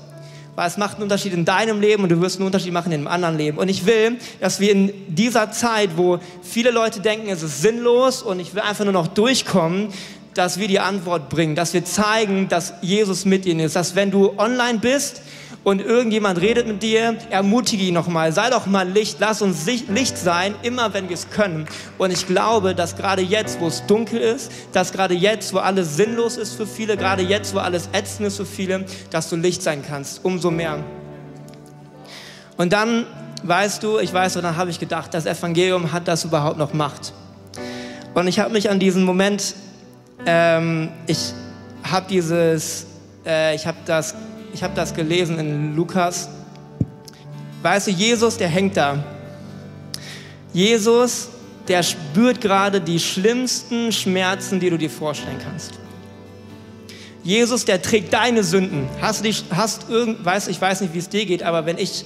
weil 0.56 0.68
es 0.68 0.78
macht 0.78 0.96
einen 0.96 1.04
Unterschied 1.04 1.34
in 1.34 1.44
deinem 1.44 1.82
Leben 1.82 2.04
und 2.04 2.10
du 2.10 2.22
wirst 2.22 2.38
einen 2.38 2.46
Unterschied 2.46 2.72
machen 2.72 2.92
in 2.92 3.00
einem 3.00 3.08
anderen 3.08 3.36
Leben. 3.36 3.58
Und 3.58 3.68
ich 3.68 3.88
will, 3.88 4.20
dass 4.40 4.60
wir 4.60 4.72
in 4.72 4.94
dieser 5.08 5.52
Zeit, 5.52 5.98
wo 5.98 6.20
viele 6.44 6.70
Leute 6.70 7.00
denken, 7.00 7.30
es 7.30 7.42
ist 7.42 7.64
sinnlos 7.64 8.22
und 8.22 8.40
ich 8.40 8.54
will 8.54 8.62
einfach 8.62 8.84
nur 8.84 8.94
noch 8.94 9.08
durchkommen, 9.08 9.88
dass 10.36 10.60
wir 10.60 10.68
die 10.68 10.80
Antwort 10.80 11.30
bringen, 11.30 11.56
dass 11.56 11.74
wir 11.74 11.84
zeigen, 11.84 12.48
dass 12.48 12.76
Jesus 12.84 13.26
mit 13.26 13.48
ihnen 13.48 13.62
ist, 13.62 13.76
dass 13.76 13.96
wenn 13.96 14.12
du 14.12 14.38
online 14.38 14.78
bist 14.78 15.24
und 15.64 15.80
irgendjemand 15.80 16.42
redet 16.42 16.68
mit 16.68 16.82
dir, 16.82 17.18
ermutige 17.30 17.84
ihn 17.84 17.94
nochmal, 17.94 18.32
sei 18.32 18.50
doch 18.50 18.66
mal 18.66 18.88
Licht, 18.88 19.18
lass 19.20 19.42
uns 19.42 19.66
Licht 19.66 20.18
sein, 20.18 20.56
immer 20.64 20.94
wenn 20.94 21.08
wir 21.08 21.14
es 21.14 21.30
können. 21.30 21.68
Und 22.00 22.12
ich 22.12 22.26
glaube, 22.26 22.74
dass 22.74 22.96
gerade 22.96 23.22
jetzt, 23.22 23.60
wo 23.60 23.68
es 23.68 23.86
dunkel 23.86 24.20
ist, 24.20 24.52
dass 24.74 24.92
gerade 24.92 25.14
jetzt, 25.14 25.54
wo 25.54 25.60
alles 25.60 25.96
sinnlos 25.96 26.38
ist 26.38 26.56
für 26.56 26.66
viele, 26.66 26.98
gerade 26.98 27.22
jetzt, 27.22 27.54
wo 27.54 27.60
alles 27.60 27.90
ätzend 27.94 28.28
ist 28.28 28.38
für 28.38 28.46
viele, 28.46 28.86
dass 29.12 29.30
du 29.30 29.36
Licht 29.36 29.62
sein 29.62 29.84
kannst, 29.88 30.26
umso 30.26 30.50
mehr. 30.50 30.84
Und 32.58 32.74
dann, 32.74 33.06
weißt 33.44 33.84
du, 33.84 34.00
ich 34.00 34.12
weiß, 34.12 34.38
und 34.38 34.44
dann 34.44 34.58
habe 34.58 34.72
ich 34.72 34.80
gedacht, 34.80 35.14
das 35.14 35.28
Evangelium 35.28 35.92
hat 35.92 36.08
das 36.08 36.26
überhaupt 36.26 36.58
noch 36.58 36.74
Macht. 36.74 37.14
Und 38.16 38.28
ich 38.28 38.40
habe 38.40 38.52
mich 38.52 38.70
an 38.70 38.80
diesen 38.80 39.04
Moment, 39.04 39.56
ähm, 40.26 40.90
ich 41.06 41.34
habe 41.84 42.08
dieses, 42.10 42.88
äh, 43.26 43.56
ich 43.56 43.68
habe 43.68 43.78
das 43.86 44.16
ich 44.54 44.64
habe 44.64 44.74
das 44.76 44.94
gelesen 44.94 45.40
in 45.40 45.76
Lukas. 45.76 46.30
Weißt 47.62 47.88
du, 47.88 47.92
Jesus, 47.92 48.38
der 48.38 48.48
hängt 48.48 48.78
da. 48.78 49.04
Jesus, 50.54 51.30
der 51.68 51.84
spürt 51.84 52.42
gerade 52.42 52.82
die 52.82 53.00
schlimmsten 53.00 53.92
Schmerzen, 53.92 54.60
die 54.60 54.70
du 54.70 54.78
dir 54.78 54.90
vorstellen 54.90 55.38
kannst. 55.44 55.74
Jesus, 57.24 57.66
der 57.66 57.82
trägt 57.82 58.14
deine 58.14 58.44
Sünden. 58.44 58.90
Hast 59.00 59.20
du 59.20 59.24
dich, 59.26 59.46
hast 59.52 59.90
irgend, 59.90 60.26
weiß, 60.26 60.48
ich 60.48 60.60
weiß 60.60 60.82
nicht, 60.82 60.94
wie 60.94 61.00
es 61.00 61.08
dir 61.08 61.26
geht, 61.26 61.44
aber 61.44 61.66
wenn 61.66 61.78
ich 61.78 62.04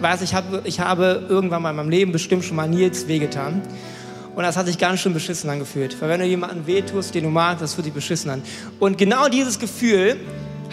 weiß, 0.00 0.22
ich 0.22 0.34
habe, 0.34 0.62
ich 0.64 0.80
habe 0.80 1.26
irgendwann 1.28 1.62
mal 1.62 1.70
in 1.70 1.76
meinem 1.76 1.90
Leben 1.90 2.12
bestimmt 2.12 2.44
schon 2.44 2.56
mal 2.56 2.68
Nils 2.68 3.08
wehgetan. 3.08 3.60
Und 4.34 4.44
das 4.44 4.56
hat 4.56 4.66
sich 4.66 4.78
ganz 4.78 5.00
schön 5.00 5.12
beschissen 5.12 5.50
angefühlt. 5.50 6.00
Weil 6.00 6.08
wenn 6.08 6.20
du 6.20 6.26
jemanden 6.26 6.66
wehtust, 6.66 7.14
den 7.14 7.24
du 7.24 7.30
magst, 7.30 7.60
das 7.60 7.74
fühlt 7.74 7.84
sich 7.84 7.92
beschissen 7.92 8.30
an. 8.30 8.42
Und 8.80 8.96
genau 8.96 9.28
dieses 9.28 9.58
Gefühl 9.58 10.16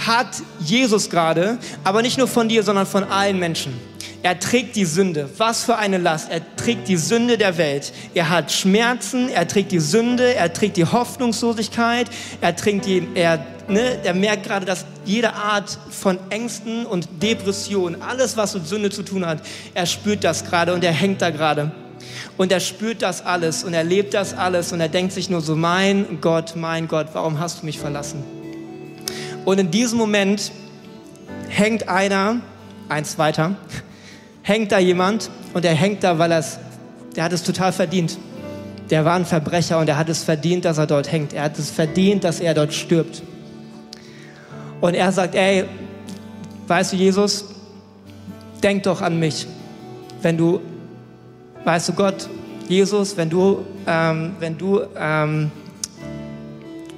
hat 0.05 0.41
Jesus 0.59 1.09
gerade, 1.09 1.57
aber 1.83 2.01
nicht 2.01 2.17
nur 2.17 2.27
von 2.27 2.49
dir, 2.49 2.63
sondern 2.63 2.85
von 2.85 3.03
allen 3.03 3.39
Menschen. 3.39 3.73
Er 4.21 4.37
trägt 4.37 4.75
die 4.75 4.83
Sünde. 4.83 5.29
Was 5.37 5.63
für 5.63 5.77
eine 5.77 5.97
Last. 5.97 6.29
Er 6.29 6.41
trägt 6.57 6.89
die 6.89 6.97
Sünde 6.97 7.37
der 7.37 7.57
Welt. 7.57 7.93
Er 8.13 8.29
hat 8.29 8.51
Schmerzen, 8.51 9.29
er 9.29 9.47
trägt 9.47 9.71
die 9.71 9.79
Sünde, 9.79 10.35
er 10.35 10.51
trägt 10.51 10.75
die 10.75 10.83
Hoffnungslosigkeit, 10.83 12.09
er 12.41 12.53
trägt 12.53 12.85
die, 12.85 13.07
er, 13.15 13.45
ne, 13.69 13.97
er 14.03 14.13
merkt 14.13 14.45
gerade, 14.45 14.65
dass 14.65 14.85
jede 15.05 15.33
Art 15.33 15.77
von 15.89 16.19
Ängsten 16.29 16.85
und 16.85 17.07
Depressionen, 17.23 18.01
alles 18.01 18.35
was 18.35 18.55
mit 18.55 18.67
Sünde 18.67 18.89
zu 18.89 19.03
tun 19.03 19.25
hat, 19.25 19.41
er 19.73 19.85
spürt 19.85 20.25
das 20.25 20.43
gerade 20.43 20.73
und 20.73 20.83
er 20.83 20.91
hängt 20.91 21.21
da 21.21 21.29
gerade. 21.29 21.71
Und 22.35 22.51
er 22.51 22.59
spürt 22.59 23.01
das 23.01 23.25
alles 23.25 23.63
und 23.63 23.73
er 23.73 23.85
lebt 23.85 24.13
das 24.13 24.33
alles 24.33 24.73
und 24.73 24.81
er 24.81 24.89
denkt 24.89 25.13
sich 25.13 25.29
nur 25.29 25.41
so, 25.41 25.55
mein 25.55 26.19
Gott, 26.19 26.55
mein 26.57 26.89
Gott, 26.89 27.07
warum 27.13 27.39
hast 27.39 27.61
du 27.61 27.65
mich 27.65 27.79
verlassen? 27.79 28.38
Und 29.49 29.59
in 29.59 29.71
diesem 29.71 29.97
Moment 29.97 30.51
hängt 31.47 31.89
einer, 31.89 32.39
eins 32.87 33.17
weiter, 33.17 33.55
hängt 34.43 34.71
da 34.71 34.77
jemand 34.77 35.31
und 35.55 35.65
er 35.65 35.73
hängt 35.73 36.03
da, 36.03 36.19
weil 36.19 36.31
er 36.31 36.37
es, 36.37 36.59
der 37.15 37.23
hat 37.23 37.33
es 37.33 37.41
total 37.41 37.71
verdient. 37.71 38.19
Der 38.91 39.05
war 39.05 39.15
ein 39.15 39.25
Verbrecher 39.25 39.79
und 39.79 39.89
er 39.89 39.97
hat 39.97 40.07
es 40.07 40.23
verdient, 40.23 40.65
dass 40.65 40.77
er 40.77 40.85
dort 40.85 41.11
hängt. 41.11 41.33
Er 41.33 41.41
hat 41.45 41.57
es 41.57 41.71
verdient, 41.71 42.25
dass 42.25 42.41
er 42.41 42.53
dort 42.53 42.75
stirbt. 42.75 43.23
Und 44.81 44.93
er 44.93 45.11
sagt, 45.11 45.33
ey, 45.33 45.65
weißt 46.67 46.93
du, 46.93 46.97
Jesus, 46.97 47.45
denk 48.61 48.83
doch 48.83 49.01
an 49.01 49.17
mich, 49.17 49.47
wenn 50.21 50.37
du, 50.37 50.61
weißt 51.63 51.89
du, 51.89 51.93
Gott, 51.93 52.29
Jesus, 52.67 53.17
wenn 53.17 53.31
du, 53.31 53.65
ähm, 53.87 54.33
wenn 54.39 54.59
du 54.59 54.81
ähm, 54.95 55.49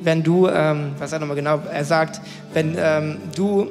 wenn 0.02 0.24
du, 0.24 0.48
ähm, 0.48 0.92
was 0.98 1.12
sagt 1.12 1.22
nochmal 1.22 1.36
genau, 1.36 1.62
er 1.72 1.86
sagt, 1.86 2.22
wenn 2.54 2.76
ähm, 2.78 3.18
du 3.36 3.70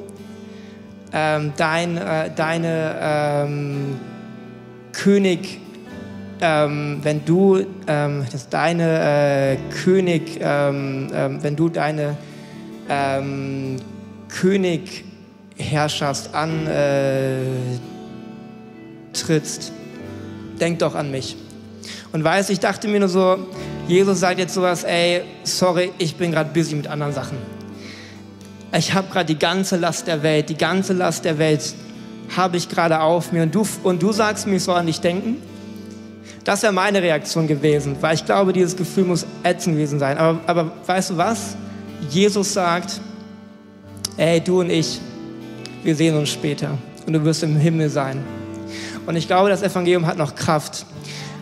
ähm, 1.13 1.53
dein, 1.57 1.97
äh, 1.97 2.31
deine 2.35 2.95
ähm, 3.01 3.99
König, 4.93 5.59
ähm, 6.39 6.99
wenn 7.03 7.23
du 7.25 7.65
ähm, 7.87 8.25
das 8.31 8.49
deine 8.49 9.57
äh, 9.57 9.57
König, 9.83 10.39
wenn 10.39 11.55
du 11.55 11.69
deine 11.69 12.17
König 14.27 15.05
Herrschaft 15.61 16.33
antrittst, 16.33 17.61
äh, 19.69 20.59
denk 20.59 20.79
doch 20.79 20.95
an 20.95 21.11
mich. 21.11 21.37
Und 22.11 22.23
weißt, 22.23 22.49
ich 22.49 22.59
dachte 22.59 22.87
mir 22.87 22.99
nur 22.99 23.09
so, 23.09 23.37
Jesus 23.91 24.21
sagt 24.21 24.39
jetzt 24.39 24.53
sowas, 24.53 24.85
ey, 24.85 25.21
sorry, 25.43 25.91
ich 25.97 26.15
bin 26.15 26.31
gerade 26.31 26.49
busy 26.53 26.75
mit 26.75 26.87
anderen 26.87 27.11
Sachen. 27.11 27.37
Ich 28.73 28.93
habe 28.93 29.09
gerade 29.11 29.25
die 29.25 29.37
ganze 29.37 29.75
Last 29.75 30.07
der 30.07 30.23
Welt, 30.23 30.47
die 30.47 30.55
ganze 30.55 30.93
Last 30.93 31.25
der 31.25 31.37
Welt 31.37 31.75
habe 32.37 32.55
ich 32.55 32.69
gerade 32.69 33.01
auf 33.01 33.33
mir 33.33 33.43
und 33.43 33.53
du, 33.53 33.67
und 33.83 34.01
du 34.01 34.13
sagst 34.13 34.47
mir, 34.47 34.55
ich 34.55 34.63
soll 34.63 34.77
an 34.77 34.85
dich 34.85 35.01
denken? 35.01 35.41
Das 36.45 36.63
wäre 36.63 36.71
meine 36.71 37.01
Reaktion 37.01 37.47
gewesen, 37.47 37.97
weil 37.99 38.15
ich 38.15 38.23
glaube, 38.23 38.53
dieses 38.53 38.77
Gefühl 38.77 39.03
muss 39.03 39.25
ätzend 39.43 39.75
gewesen 39.75 39.99
sein. 39.99 40.17
Aber, 40.17 40.39
aber 40.47 40.71
weißt 40.85 41.09
du 41.09 41.17
was? 41.17 41.57
Jesus 42.09 42.53
sagt, 42.53 43.01
ey, 44.15 44.39
du 44.39 44.61
und 44.61 44.69
ich, 44.69 45.01
wir 45.83 45.97
sehen 45.97 46.15
uns 46.15 46.29
später 46.29 46.77
und 47.05 47.11
du 47.11 47.25
wirst 47.25 47.43
im 47.43 47.57
Himmel 47.57 47.89
sein. 47.89 48.23
Und 49.05 49.17
ich 49.17 49.27
glaube, 49.27 49.49
das 49.49 49.61
Evangelium 49.61 50.07
hat 50.07 50.17
noch 50.17 50.33
Kraft. 50.33 50.85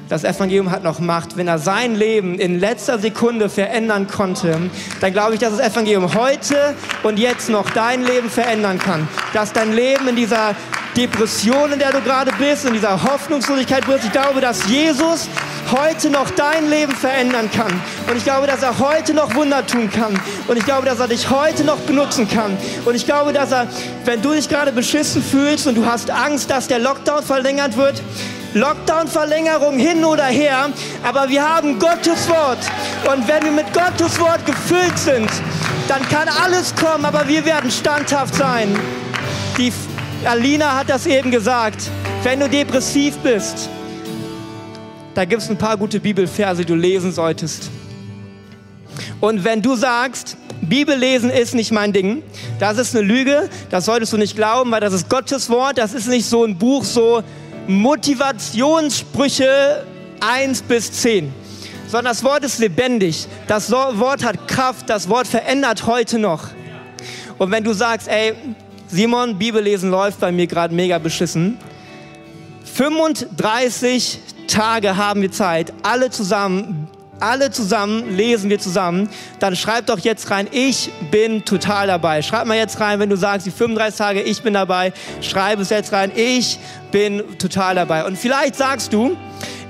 Das 0.10 0.24
Evangelium 0.24 0.72
hat 0.72 0.84
noch 0.84 1.00
Macht. 1.00 1.38
Wenn 1.38 1.48
er 1.48 1.60
sein 1.60 1.94
Leben 1.94 2.40
in 2.40 2.60
letzter 2.60 2.98
Sekunde 2.98 3.48
verändern 3.48 4.08
konnte, 4.08 4.60
dann 5.02 5.14
glaube 5.14 5.36
ich, 5.36 5.40
dass 5.40 5.56
das 5.56 5.72
Evangelium 5.72 6.16
heute 6.16 6.74
und 7.04 7.20
jetzt 7.20 7.48
noch 7.48 7.70
dein 7.70 8.04
Leben 8.04 8.28
verändern 8.28 8.80
kann. 8.80 9.08
Dass 9.34 9.54
dein 9.54 9.72
Leben 9.72 10.08
in 10.08 10.16
dieser 10.16 10.56
Depression, 10.98 11.72
in 11.74 11.78
der 11.78 11.92
du 11.92 12.02
gerade 12.02 12.32
bist, 12.40 12.66
in 12.66 12.74
dieser 12.74 13.04
Hoffnungslosigkeit 13.04 13.86
bist, 13.86 14.06
ich 14.06 14.12
glaube, 14.12 14.42
dass 14.42 14.68
Jesus 14.68 15.30
heute 15.72 16.10
noch 16.10 16.32
dein 16.32 16.68
Leben 16.72 16.96
verändern 16.96 17.48
kann. 17.56 17.72
Und 18.10 18.18
ich 18.18 18.24
glaube, 18.24 18.48
dass 18.48 18.64
er 18.64 18.80
heute 18.80 19.14
noch 19.14 19.36
Wunder 19.36 19.68
tun 19.68 19.92
kann. 19.92 20.20
Und 20.48 20.58
ich 20.58 20.66
glaube, 20.66 20.88
dass 20.88 21.00
er 21.00 21.08
dich 21.08 21.30
heute 21.30 21.64
noch 21.64 21.78
benutzen 21.82 22.28
kann. 22.28 22.58
Und 22.86 22.96
ich 22.96 23.06
glaube, 23.06 23.32
dass 23.32 23.52
er, 23.52 23.68
wenn 24.06 24.24
du 24.24 24.34
dich 24.34 24.50
gerade 24.50 24.72
beschissen 24.72 25.22
fühlst 25.22 25.68
und 25.68 25.76
du 25.76 25.86
hast 25.86 26.10
Angst, 26.10 26.50
dass 26.50 26.68
der 26.68 26.80
Lockdown 26.80 27.22
verlängert 27.22 27.78
wird, 27.78 28.02
Lockdown-Verlängerung 28.54 29.78
hin 29.78 30.04
oder 30.04 30.26
her, 30.26 30.70
aber 31.04 31.30
wir 31.30 31.48
haben 31.48 31.78
Gottes 31.78 32.28
Wort. 32.30 32.60
Und 33.12 33.28
wenn 33.28 33.44
wir 33.44 33.52
mit 33.52 33.72
Gottes 33.74 34.20
Wort 34.20 34.46
gefüllt 34.46 34.98
sind, 34.98 35.30
dann 35.88 36.02
kann 36.10 36.28
alles 36.28 36.74
kommen, 36.76 37.06
aber 37.06 37.28
wir 37.28 37.46
werden 37.46 37.70
standhaft 37.70 38.36
sein. 38.36 38.78
Die 39.58 39.72
Alina 40.26 40.76
hat 40.76 40.90
das 40.90 41.06
eben 41.06 41.32
gesagt. 41.32 41.90
Wenn 42.24 42.40
du 42.40 42.50
depressiv 42.50 43.18
bist, 43.20 43.70
da 45.14 45.26
gibt 45.26 45.42
es 45.42 45.50
ein 45.50 45.58
paar 45.58 45.78
gute 45.78 46.00
Bibelverse, 46.00 46.62
die 46.62 46.66
du 46.66 46.76
lesen 46.76 47.12
solltest. 47.12 47.70
Und 49.22 49.44
wenn 49.44 49.62
du 49.62 49.76
sagst, 49.76 50.38
Bibel 50.62 50.96
lesen 50.96 51.30
ist 51.30 51.56
nicht 51.56 51.72
mein 51.72 51.94
Ding, 51.94 52.24
das 52.60 52.78
ist 52.78 52.96
eine 52.96 53.06
Lüge, 53.06 53.50
das 53.70 53.86
solltest 53.86 54.14
du 54.14 54.18
nicht 54.18 54.36
glauben, 54.36 54.72
weil 54.72 54.82
das 54.82 54.94
ist 54.94 55.10
Gottes 55.10 55.50
Wort, 55.50 55.78
das 55.78 55.94
ist 55.94 56.08
nicht 56.08 56.26
so 56.26 56.44
ein 56.44 56.58
Buch, 56.58 56.84
so 56.84 57.24
Motivationssprüche 57.70 59.86
1 60.22 60.62
bis 60.64 60.92
10, 60.92 61.32
sondern 61.86 62.16
das 62.16 62.24
Wort 62.24 62.44
ist 62.44 62.58
lebendig. 62.58 63.28
Das 63.48 63.70
Wort 63.70 64.24
hat 64.24 64.48
Kraft. 64.48 64.90
Das 64.90 65.08
Wort 65.08 65.28
verändert 65.28 65.86
heute 65.86 66.18
noch. 66.18 66.48
Und 67.38 67.52
wenn 67.52 67.64
du 67.64 67.74
sagst, 67.74 68.08
ey, 68.08 68.34
Simon, 68.88 69.38
Bibellesen 69.38 69.92
läuft 69.92 70.20
bei 70.20 70.32
mir 70.32 70.48
gerade 70.48 70.74
mega 70.74 70.98
beschissen. 70.98 71.60
35 72.74 74.20
Tage 74.48 74.98
haben 74.98 75.22
wir 75.22 75.32
Zeit, 75.32 75.72
alle 75.84 76.10
zusammen 76.10 76.88
alle 77.20 77.52
zusammen, 77.52 78.16
lesen 78.16 78.50
wir 78.50 78.60
zusammen, 78.60 79.10
dann 79.40 79.56
schreib 79.56 79.86
doch 79.88 80.00
jetzt 80.00 80.30
rein, 80.32 80.48
ich 80.52 80.92
bin 81.12 81.46
total 81.46 81.88
dabei. 81.88 82.22
Schreib 82.22 82.46
mal 82.46 82.58
jetzt 82.58 82.80
rein, 82.80 83.00
wenn 83.00 83.10
du 83.10 83.16
sagst, 83.16 83.46
die 83.46 83.52
35 83.52 83.98
Tage, 83.98 84.22
ich 84.22 84.42
bin 84.42 84.54
dabei, 84.54 84.94
schreib 85.22 85.60
es 85.60 85.70
jetzt 85.70 85.92
rein, 85.92 86.12
ich 86.16 86.60
bin 86.92 87.24
total 87.38 87.76
dabei. 87.76 88.06
Und 88.06 88.18
vielleicht 88.18 88.56
sagst 88.56 88.94
du, 88.94 89.16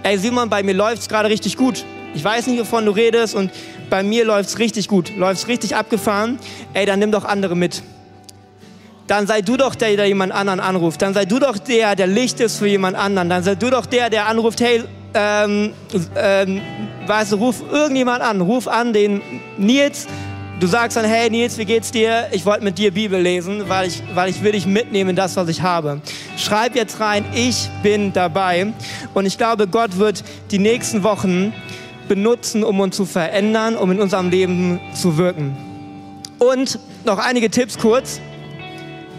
ey 0.04 0.18
Simon, 0.18 0.50
bei 0.50 0.64
mir 0.64 0.74
läuft 0.74 1.02
es 1.02 1.10
gerade 1.10 1.30
richtig 1.30 1.58
gut. 1.58 1.86
Ich 2.14 2.24
weiß 2.24 2.48
nicht, 2.48 2.60
wovon 2.60 2.86
du 2.86 2.92
redest 2.92 3.36
und 3.36 3.52
bei 3.90 4.04
mir 4.04 4.26
läuft 4.26 4.50
es 4.50 4.60
richtig 4.60 4.88
gut, 4.88 5.16
läuft 5.16 5.42
es 5.42 5.48
richtig 5.48 5.76
abgefahren. 5.76 6.40
Ey, 6.74 6.86
dann 6.86 7.00
nimm 7.00 7.12
doch 7.12 7.26
andere 7.26 7.56
mit 7.56 7.84
dann 9.10 9.26
sei 9.26 9.42
du 9.42 9.58
doch 9.58 9.74
der, 9.74 9.96
der 9.96 10.06
jemand 10.06 10.32
anderen 10.32 10.60
anruft. 10.60 11.02
Dann 11.02 11.16
sei 11.16 11.26
du 11.26 11.40
doch 11.40 11.58
der, 11.58 11.96
der 11.96 12.06
Licht 12.06 12.40
ist 12.40 12.58
für 12.60 12.68
jemand 12.68 12.96
anderen. 12.96 13.28
Dann 13.28 13.44
sei 13.44 13.56
du 13.56 13.72
doch 13.72 13.88
der, 13.88 14.12
der 14.12 14.28
anruft, 14.28 14.62
hey, 14.62 14.84
ähm, 15.16 15.74
ähm, 16.16 16.62
weißt 17.10 17.32
du, 17.32 17.38
ruf 17.38 17.64
irgendjemand 17.72 18.22
an, 18.22 18.40
ruf 18.40 18.68
an 18.68 18.94
den 18.94 19.22
Nils. 19.58 20.08
Du 20.60 20.68
sagst 20.68 20.96
dann, 20.96 21.06
hey 21.06 21.30
Nils, 21.30 21.58
wie 21.58 21.66
geht's 21.66 21.90
dir? 21.90 22.28
Ich 22.32 22.46
wollte 22.46 22.64
mit 22.64 22.78
dir 22.78 22.92
Bibel 22.92 23.20
lesen, 23.20 23.68
weil 23.68 23.88
ich, 23.88 24.04
weil 24.14 24.30
ich 24.30 24.44
will 24.44 24.52
dich 24.52 24.68
mitnehmen 24.68 25.12
in 25.12 25.16
das, 25.16 25.36
was 25.36 25.50
ich 25.50 25.62
habe. 25.62 26.02
Schreib 26.38 26.76
jetzt 26.76 27.00
rein, 27.00 27.26
ich 27.34 27.70
bin 27.82 28.14
dabei. 28.14 28.74
Und 29.14 29.26
ich 29.26 29.38
glaube, 29.38 29.68
Gott 29.68 29.98
wird 29.98 30.24
die 30.52 30.60
nächsten 30.60 31.04
Wochen 31.04 31.54
benutzen, 32.08 32.64
um 32.64 32.80
uns 32.80 32.96
zu 32.96 33.06
verändern, 33.06 33.76
um 33.76 33.90
in 33.92 34.00
unserem 34.00 34.30
Leben 34.30 34.80
zu 34.94 35.18
wirken. 35.18 35.58
Und 36.38 36.78
noch 37.06 37.18
einige 37.18 37.50
Tipps 37.50 37.78
kurz. 37.78 38.22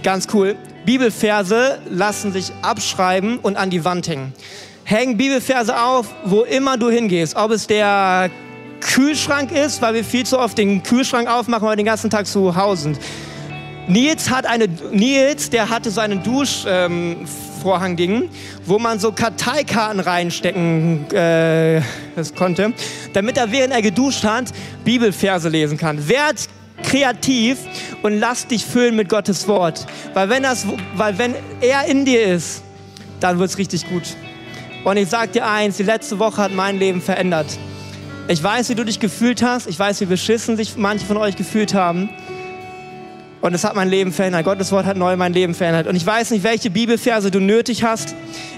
Ganz 0.04 0.28
cool. 0.32 0.56
Bibelverse 0.84 1.80
lassen 1.88 2.32
sich 2.32 2.52
abschreiben 2.62 3.38
und 3.38 3.56
an 3.56 3.70
die 3.70 3.84
Wand 3.84 4.06
hängen. 4.08 4.32
Häng 4.90 5.16
Bibelverse 5.16 5.80
auf, 5.80 6.08
wo 6.24 6.42
immer 6.42 6.76
du 6.76 6.90
hingehst. 6.90 7.36
Ob 7.36 7.52
es 7.52 7.68
der 7.68 8.28
Kühlschrank 8.80 9.52
ist, 9.52 9.80
weil 9.80 9.94
wir 9.94 10.02
viel 10.02 10.26
zu 10.26 10.36
oft 10.36 10.58
den 10.58 10.82
Kühlschrank 10.82 11.28
aufmachen, 11.28 11.62
weil 11.62 11.74
wir 11.74 11.76
den 11.76 11.86
ganzen 11.86 12.10
Tag 12.10 12.26
zu 12.26 12.56
Hause 12.56 12.82
sind. 12.82 12.98
Nils 13.86 14.30
hat 14.30 14.46
eine, 14.46 14.66
Nils, 14.90 15.48
der 15.48 15.70
hatte 15.70 15.92
so 15.92 16.00
einen 16.00 16.24
Duschvorhang-Ding, 16.24 18.22
ähm, 18.22 18.28
wo 18.66 18.80
man 18.80 18.98
so 18.98 19.12
Karteikarten 19.12 20.00
reinstecken 20.00 21.08
äh, 21.12 21.82
konnte, 22.36 22.72
damit 23.12 23.38
er, 23.38 23.52
während 23.52 23.72
er 23.72 23.82
geduscht 23.82 24.24
hat, 24.24 24.46
Bibelverse 24.84 25.48
lesen 25.50 25.78
kann. 25.78 26.08
Werd 26.08 26.48
kreativ 26.82 27.58
und 28.02 28.18
lass 28.18 28.48
dich 28.48 28.66
füllen 28.66 28.96
mit 28.96 29.08
Gottes 29.08 29.46
Wort. 29.46 29.86
Weil 30.14 30.28
wenn, 30.30 30.42
das, 30.42 30.66
weil 30.96 31.16
wenn 31.16 31.36
er 31.60 31.84
in 31.84 32.04
dir 32.04 32.24
ist, 32.24 32.64
dann 33.20 33.38
wird 33.38 33.50
es 33.50 33.58
richtig 33.58 33.88
gut. 33.88 34.16
Und 34.84 34.96
ich 34.96 35.08
sag 35.08 35.32
dir 35.32 35.46
eins, 35.46 35.76
die 35.76 35.82
letzte 35.82 36.18
Woche 36.18 36.38
hat 36.38 36.52
mein 36.52 36.78
Leben 36.78 37.02
verändert. 37.02 37.58
Ich 38.28 38.42
weiß, 38.42 38.68
wie 38.70 38.74
du 38.74 38.84
dich 38.84 38.98
gefühlt 38.98 39.42
hast. 39.42 39.66
Ich 39.66 39.78
weiß, 39.78 40.00
wie 40.00 40.06
beschissen 40.06 40.56
sich 40.56 40.76
manche 40.76 41.04
von 41.04 41.16
euch 41.16 41.36
gefühlt 41.36 41.74
haben. 41.74 42.08
Und 43.40 43.54
es 43.54 43.64
hat 43.64 43.74
mein 43.74 43.88
Leben 43.88 44.12
verändert. 44.12 44.44
Gottes 44.44 44.70
Wort 44.72 44.86
hat 44.86 44.96
neu 44.96 45.16
mein 45.16 45.32
Leben 45.32 45.54
verändert. 45.54 45.86
Und 45.86 45.96
ich 45.96 46.06
weiß 46.06 46.30
nicht, 46.30 46.44
welche 46.44 46.70
Bibelverse 46.70 47.30
du 47.30 47.40
nötig 47.40 47.84
hast, 47.84 48.14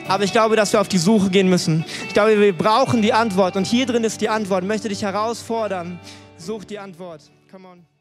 aber 0.09 0.25
ich 0.25 0.33
glaube, 0.33 0.57
dass 0.57 0.73
wir 0.73 0.81
auf 0.81 0.89
die 0.89 0.99
Suche 0.99 1.31
gehen 1.31 1.49
müssen. 1.49 1.85
Ich 2.07 2.15
glaube, 2.15 2.39
wir 2.39 2.53
brauchen 2.53 3.03
die 3.03 3.13
Antwort. 3.13 3.57
Und 3.57 3.67
hier 3.67 3.87
drin 3.87 4.05
ist 4.05 4.21
die 4.21 4.29
Antwort. 4.29 4.63
Ich 4.63 4.69
möchte 4.69 4.89
dich 4.89 5.03
herausfordern. 5.03 5.99
Such 6.37 6.65
die 6.65 6.79
Antwort. 6.79 7.23
Come 7.51 7.69
on. 7.69 7.92